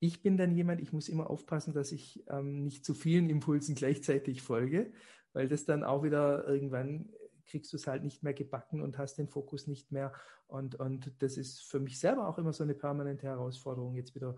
[0.00, 3.74] Ich bin dann jemand, ich muss immer aufpassen, dass ich ähm, nicht zu vielen Impulsen
[3.74, 4.92] gleichzeitig folge,
[5.34, 7.12] weil das dann auch wieder irgendwann
[7.46, 10.12] kriegst du es halt nicht mehr gebacken und hast den Fokus nicht mehr.
[10.46, 14.36] Und, und das ist für mich selber auch immer so eine permanente Herausforderung, jetzt wieder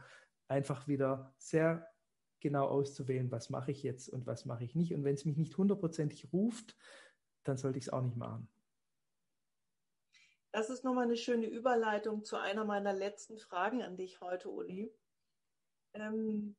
[0.48, 1.88] einfach wieder sehr
[2.40, 4.92] genau auszuwählen, was mache ich jetzt und was mache ich nicht.
[4.94, 6.76] Und wenn es mich nicht hundertprozentig ruft,
[7.44, 8.48] dann sollte ich es auch nicht machen.
[10.52, 14.92] Das ist nochmal eine schöne Überleitung zu einer meiner letzten Fragen an dich heute, Uli.
[15.92, 16.56] Ähm,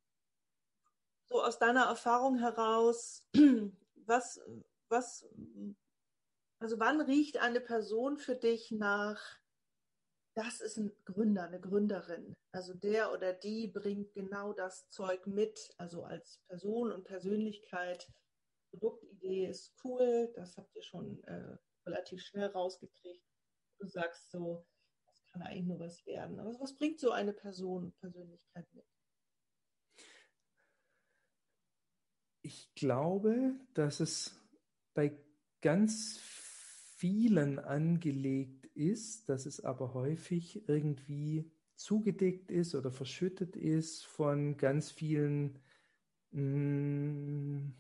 [1.26, 3.28] so aus deiner Erfahrung heraus,
[4.08, 4.40] was,
[4.90, 5.28] was,
[6.60, 9.22] also wann riecht eine Person für dich nach,
[10.36, 12.34] das ist ein Gründer, eine Gründerin.
[12.52, 18.12] Also der oder die bringt genau das Zeug mit, also als Person und Persönlichkeit.
[18.72, 23.24] Produktidee ist cool, das habt ihr schon äh, relativ schnell rausgekriegt.
[23.80, 24.66] Du sagst so,
[25.08, 26.40] das kann eigentlich nur was werden.
[26.40, 28.86] Aber was bringt so eine Person, Persönlichkeit mit?
[32.42, 34.40] Ich glaube, dass es
[34.94, 35.18] bei
[35.62, 36.20] ganz
[36.96, 44.92] vielen angelegt ist, dass es aber häufig irgendwie zugedeckt ist oder verschüttet ist von ganz
[44.92, 45.60] vielen
[46.32, 47.76] mh, mm,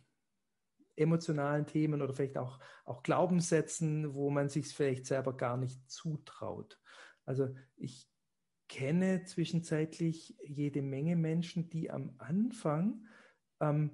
[0.95, 6.79] emotionalen Themen oder vielleicht auch, auch Glaubenssätzen, wo man sich vielleicht selber gar nicht zutraut.
[7.23, 8.09] Also ich
[8.67, 13.05] kenne zwischenzeitlich jede Menge Menschen, die am Anfang
[13.59, 13.91] ähm,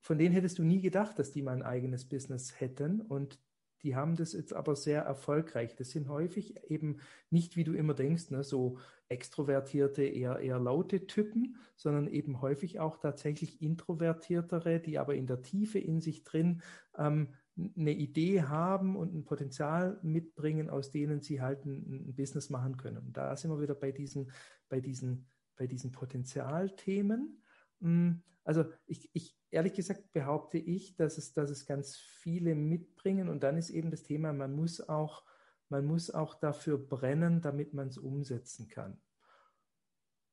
[0.00, 3.38] von denen hättest du nie gedacht, dass die mal ein eigenes Business hätten und
[3.82, 5.74] die haben das jetzt aber sehr erfolgreich.
[5.74, 6.98] Das sind häufig eben
[7.30, 8.78] nicht, wie du immer denkst, ne, so
[9.08, 15.42] extrovertierte, eher, eher laute Typen, sondern eben häufig auch tatsächlich introvertiertere, die aber in der
[15.42, 16.62] Tiefe in sich drin
[16.96, 17.34] ähm,
[17.76, 22.76] eine Idee haben und ein Potenzial mitbringen, aus denen sie halt ein, ein Business machen
[22.76, 22.98] können.
[22.98, 24.30] Und da sind wir wieder bei diesen,
[24.68, 25.26] bei diesen,
[25.56, 27.39] bei diesen Potenzialthemen.
[27.80, 33.28] Hm, also ich, ich, ehrlich gesagt behaupte ich, dass es, dass es ganz viele mitbringen
[33.28, 35.24] und dann ist eben das Thema, man muss auch,
[35.68, 39.00] man muss auch dafür brennen, damit man es umsetzen kann.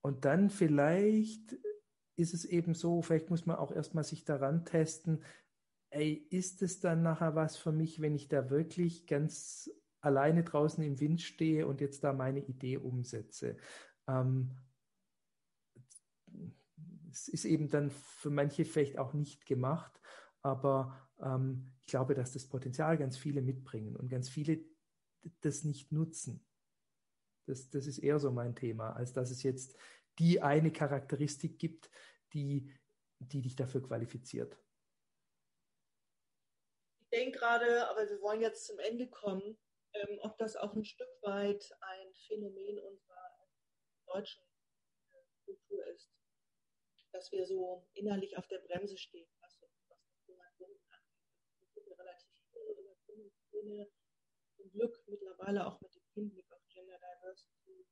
[0.02, 1.58] Und dann vielleicht
[2.16, 5.24] ist es eben so, vielleicht muss man auch erstmal sich daran testen,
[5.89, 9.70] ey, ist es dann nachher was für mich, wenn ich da wirklich ganz
[10.02, 13.58] alleine draußen im Wind stehe und jetzt da meine Idee umsetze?
[14.08, 14.56] Ähm,
[17.18, 19.99] es ist eben dann für manche vielleicht auch nicht gemacht,
[20.41, 24.63] aber ähm, ich glaube, dass das Potenzial ganz viele mitbringen und ganz viele
[25.41, 26.45] das nicht nutzen.
[27.47, 29.76] Das, das ist eher so mein Thema, als dass es jetzt
[30.20, 31.89] die eine Charakteristik gibt,
[32.34, 32.72] die,
[33.20, 34.57] die dich dafür qualifiziert.
[36.99, 39.57] Ich denke gerade, aber wir wollen jetzt zum Ende kommen,
[39.93, 43.47] ähm, ob das auch ein Stück weit ein Phänomen unserer
[44.07, 44.43] deutschen
[45.45, 46.16] Kultur ist
[47.18, 49.59] dass wir so innerlich auf der Bremse stehen, was,
[49.89, 49.99] was
[50.55, 51.26] Gründen angeht.
[51.63, 52.76] Es gibt relativ viele
[53.07, 53.89] Gründungsszene
[54.55, 57.88] zum Glück mittlerweile auch mit dem Hinblick auf Gender Diversity,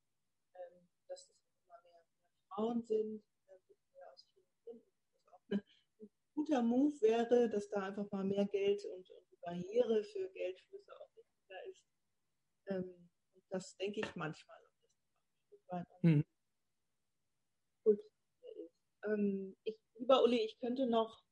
[0.54, 4.92] ähm, dass es immer mehr, mehr Frauen sind, äh, aus vielen Gründen.
[5.10, 5.64] Das auch eine,
[6.00, 10.30] ein guter Move wäre, dass da einfach mal mehr Geld und, und die Barriere für
[10.30, 11.84] Geldflüsse auch wichtiger ist.
[12.68, 14.62] Ähm, und das denke ich manchmal.
[14.64, 16.24] Und das ist auch ein Stück weit mhm.
[19.06, 21.22] Ähm, ich, lieber Uli, ich könnte noch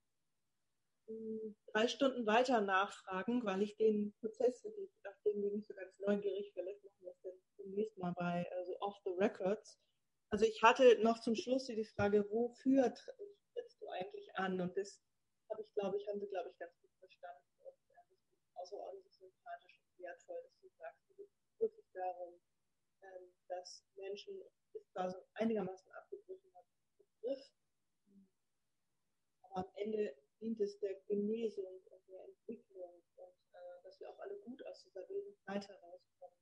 [1.07, 4.65] hm, drei Stunden weiter nachfragen, weil ich den Prozess,
[5.03, 8.77] nachdem bin ich so ganz neugierig, vielleicht machen wir es dann demnächst mal bei also
[8.81, 9.79] Off the Records.
[10.31, 12.93] Also ich hatte noch zum Schluss die Frage, wofür
[13.53, 14.61] trittst du eigentlich an?
[14.61, 15.03] Und das
[15.51, 17.47] habe ich, glaube ich, haben sie, glaube ich, ganz gut verstanden.
[17.61, 22.41] Und äh, das ist außerordentlich sympathisch und wertvoll, dass du sagst, es geht wirklich darum,
[23.03, 26.65] ähm, dass Menschen, ist da so einigermaßen abgebrüchener
[26.97, 27.53] Begriff,
[29.55, 34.37] am Ende dient es der Genesung und der Entwicklung und äh, dass wir auch alle
[34.41, 36.37] gut aus dieser Bildung weiter rauskommen.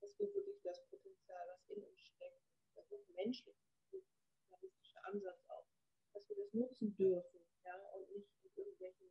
[0.00, 2.42] Dass wir wirklich das Potenzial, was in uns steckt,
[2.74, 3.56] das ist menschlich,
[4.50, 5.66] realistischer Ansatz auch,
[6.12, 9.10] dass wir das nutzen dürfen ja, und nicht in irgendwelchen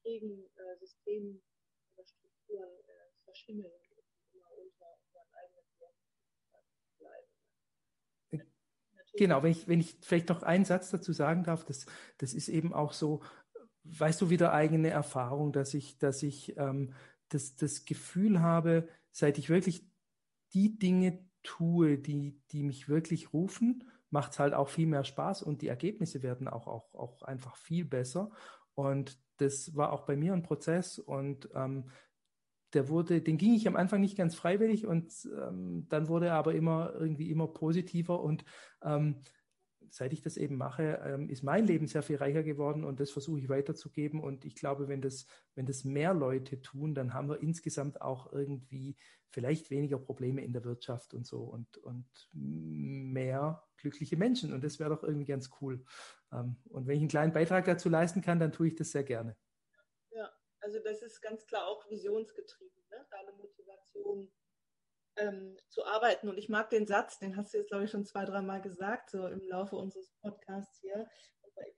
[0.00, 1.42] schrägen äh, Systemen
[1.94, 6.04] oder Strukturen äh, verschimmeln und immer unter unseren eigenen Werten
[6.98, 7.33] bleiben.
[9.16, 11.86] Genau, wenn ich, wenn ich vielleicht noch einen Satz dazu sagen darf, das,
[12.18, 13.22] das ist eben auch so,
[13.84, 16.92] weißt du, wieder eigene Erfahrung, dass ich, dass ich ähm,
[17.28, 19.86] das, das Gefühl habe, seit ich wirklich
[20.52, 25.42] die Dinge tue, die, die mich wirklich rufen, macht es halt auch viel mehr Spaß
[25.42, 28.30] und die Ergebnisse werden auch, auch, auch einfach viel besser.
[28.74, 31.90] Und das war auch bei mir ein Prozess und ähm,
[32.74, 36.34] der wurde, den ging ich am Anfang nicht ganz freiwillig und ähm, dann wurde er
[36.34, 38.44] aber immer irgendwie immer positiver und
[38.82, 39.20] ähm,
[39.94, 43.12] seit ich das eben mache, ähm, ist mein Leben sehr viel reicher geworden und das
[43.12, 44.20] versuche ich weiterzugeben.
[44.20, 48.32] Und ich glaube, wenn das, wenn das mehr Leute tun, dann haben wir insgesamt auch
[48.32, 48.96] irgendwie
[49.30, 54.52] vielleicht weniger Probleme in der Wirtschaft und so und, und mehr glückliche Menschen.
[54.52, 55.84] Und das wäre doch irgendwie ganz cool.
[56.32, 59.04] Ähm, und wenn ich einen kleinen Beitrag dazu leisten kann, dann tue ich das sehr
[59.04, 59.36] gerne.
[60.64, 63.06] Also das ist ganz klar auch visionsgetrieben, ne?
[63.10, 64.32] deine Motivation
[65.16, 66.26] ähm, zu arbeiten.
[66.30, 69.10] Und ich mag den Satz, den hast du jetzt, glaube ich, schon zwei, dreimal gesagt,
[69.10, 71.06] so im Laufe unseres Podcasts hier,
[71.42, 71.68] unseres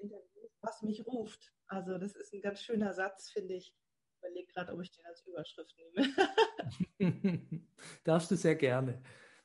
[0.00, 1.52] Interviews, was mich ruft.
[1.66, 3.74] Also das ist ein ganz schöner Satz, finde ich.
[3.74, 6.14] Ich überlege gerade, ob ich den als Überschrift nehme.
[8.04, 9.02] Darfst du sehr gerne.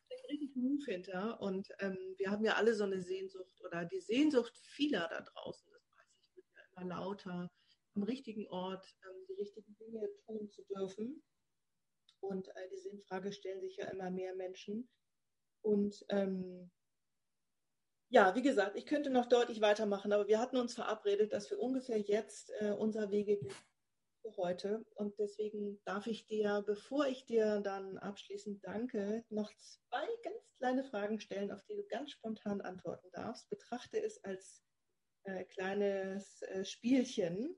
[0.10, 1.42] Da richtig Move hinter.
[1.42, 5.72] Und ähm, wir haben ja alle so eine Sehnsucht oder die Sehnsucht vieler da draußen,
[5.74, 7.50] das weiß ich, wird ja immer lauter,
[7.96, 11.24] am richtigen Ort ähm, die richtigen Dinge tun zu dürfen.
[12.20, 14.90] Und äh, diese Frage stellen sich ja immer mehr Menschen.
[15.62, 16.72] Und ähm,
[18.10, 21.60] ja, wie gesagt, ich könnte noch deutlich weitermachen, aber wir hatten uns verabredet, dass wir
[21.60, 23.40] ungefähr jetzt äh, unser Wege
[24.22, 24.86] für heute.
[24.96, 30.84] Und deswegen darf ich dir, bevor ich dir dann abschließend danke, noch zwei ganz kleine
[30.84, 33.50] Fragen stellen, auf die du ganz spontan antworten darfst.
[33.50, 34.64] Betrachte es als
[35.24, 37.56] äh, kleines äh, Spielchen.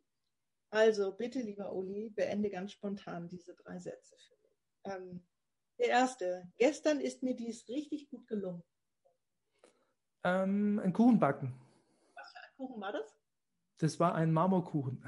[0.69, 4.37] Also bitte, lieber Uli, beende ganz spontan diese drei Sätze für
[4.91, 5.23] ähm,
[5.79, 6.51] der erste.
[6.57, 8.63] Gestern ist mir dies richtig gut gelungen.
[10.23, 11.53] Ähm, ein Kuchen backen.
[12.15, 13.17] Was für ein Kuchen war das?
[13.77, 15.07] Das war ein Marmorkuchen.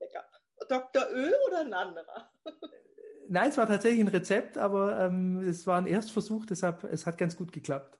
[0.00, 0.24] Lecker.
[0.68, 1.06] Dr.
[1.12, 2.30] Ö oder ein anderer?
[3.28, 7.18] Nein, es war tatsächlich ein Rezept, aber ähm, es war ein Erstversuch, deshalb es hat
[7.18, 7.98] ganz gut geklappt.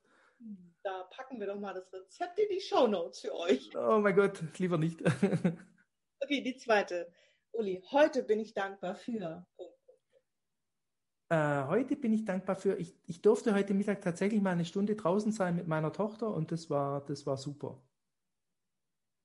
[0.83, 3.71] Da packen wir doch mal das Rezept in die Show Notes für euch.
[3.77, 5.03] Oh mein Gott, lieber nicht.
[6.21, 7.13] okay, die zweite.
[7.53, 9.47] Uli, heute bin ich dankbar für.
[11.31, 14.97] Äh, heute bin ich dankbar für, ich, ich durfte heute Mittag tatsächlich mal eine Stunde
[14.97, 17.83] draußen sein mit meiner Tochter und das war, das war super.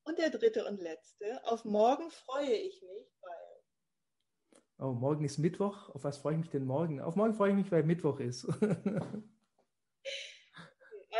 [0.05, 4.89] Und der dritte und letzte, auf morgen freue ich mich, weil.
[4.89, 5.89] Oh, morgen ist Mittwoch.
[5.95, 6.99] Auf was freue ich mich denn morgen?
[6.99, 8.47] Auf morgen freue ich mich, weil Mittwoch ist.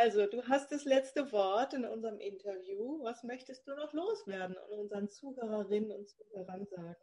[0.00, 3.02] also, du hast das letzte Wort in unserem Interview.
[3.02, 6.96] Was möchtest du noch loswerden und unseren Zuhörerinnen und Zuhörern sagen?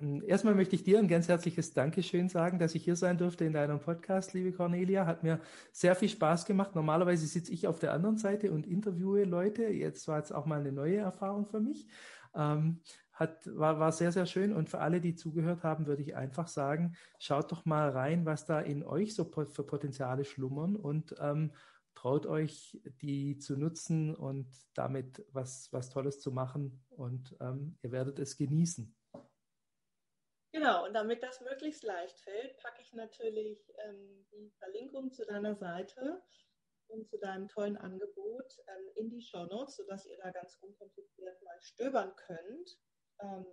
[0.00, 3.44] Ähm, erstmal möchte ich dir ein ganz herzliches Dankeschön sagen, dass ich hier sein durfte
[3.44, 5.06] in deinem Podcast, liebe Cornelia.
[5.06, 5.40] Hat mir
[5.72, 6.74] sehr viel Spaß gemacht.
[6.74, 9.64] Normalerweise sitze ich auf der anderen Seite und interviewe Leute.
[9.64, 11.86] Jetzt war es auch mal eine neue Erfahrung für mich.
[12.34, 12.82] Ähm,
[13.12, 14.52] hat, war, war sehr, sehr schön.
[14.52, 18.44] Und für alle, die zugehört haben, würde ich einfach sagen, schaut doch mal rein, was
[18.44, 21.52] da in euch so für Potenziale schlummern und ähm,
[21.96, 26.84] traut euch, die zu nutzen und damit was, was Tolles zu machen.
[26.90, 28.94] Und ähm, ihr werdet es genießen.
[30.52, 35.54] Genau, und damit das möglichst leicht fällt, packe ich natürlich ähm, die Verlinkung zu deiner
[35.54, 36.22] Seite
[36.88, 41.42] und zu deinem tollen Angebot ähm, in die Show Notes, sodass ihr da ganz unkompliziert
[41.42, 42.78] mal stöbern könnt.
[43.20, 43.46] Ähm,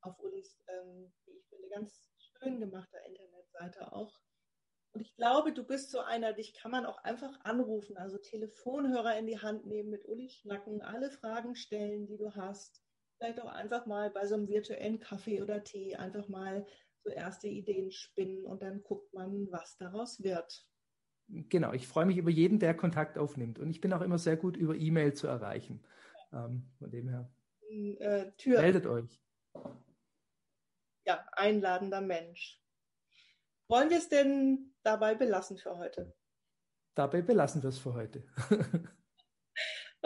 [0.00, 4.18] auf Ulis, ähm, wie ich finde, ganz schön gemachter Internetseite auch.
[4.94, 9.18] Und ich glaube, du bist so einer, dich kann man auch einfach anrufen, also Telefonhörer
[9.18, 12.84] in die Hand nehmen, mit Uli schnacken, alle Fragen stellen, die du hast
[13.18, 16.66] vielleicht auch einfach mal bei so einem virtuellen Kaffee oder Tee einfach mal
[17.02, 20.66] so erste Ideen spinnen und dann guckt man, was daraus wird.
[21.28, 23.58] Genau, ich freue mich über jeden, der Kontakt aufnimmt.
[23.58, 25.82] Und ich bin auch immer sehr gut über E-Mail zu erreichen.
[26.32, 27.30] Ähm, von dem her.
[27.70, 28.60] Äh, Tür.
[28.60, 29.22] Meldet euch.
[31.06, 32.62] Ja, einladender Mensch.
[33.68, 36.14] Wollen wir es denn dabei belassen für heute?
[36.94, 38.24] Dabei belassen wir es für heute.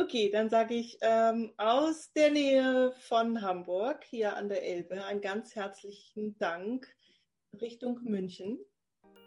[0.00, 5.20] Okay, dann sage ich ähm, aus der Nähe von Hamburg, hier an der Elbe, einen
[5.20, 6.86] ganz herzlichen Dank
[7.60, 8.60] Richtung München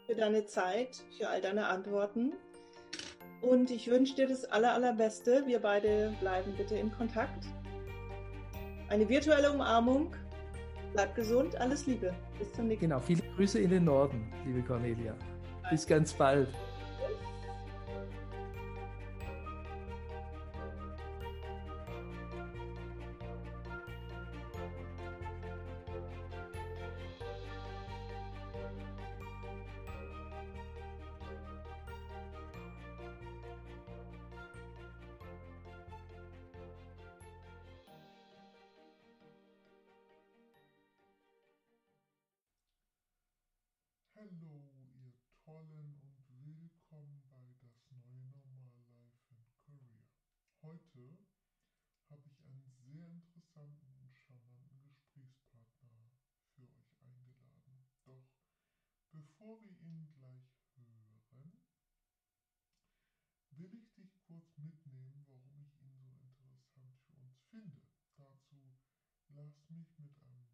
[0.08, 2.32] für deine Zeit, für all deine Antworten.
[3.42, 5.46] Und ich wünsche dir das aller, allerbeste.
[5.46, 7.44] Wir beide bleiben bitte in Kontakt.
[8.88, 10.16] Eine virtuelle Umarmung.
[10.94, 12.14] Bleib gesund, alles Liebe.
[12.38, 12.96] Bis zum nächsten Mal.
[12.96, 15.14] Genau, viele Grüße in den Norden, liebe Cornelia.
[15.70, 16.50] Bis ganz bald.
[59.42, 61.58] Bevor wir ihn gleich hören,
[63.58, 67.82] will ich dich kurz mitnehmen, warum ich ihn so interessant für uns finde.
[68.16, 68.78] Dazu
[69.30, 70.46] lass mich mit einem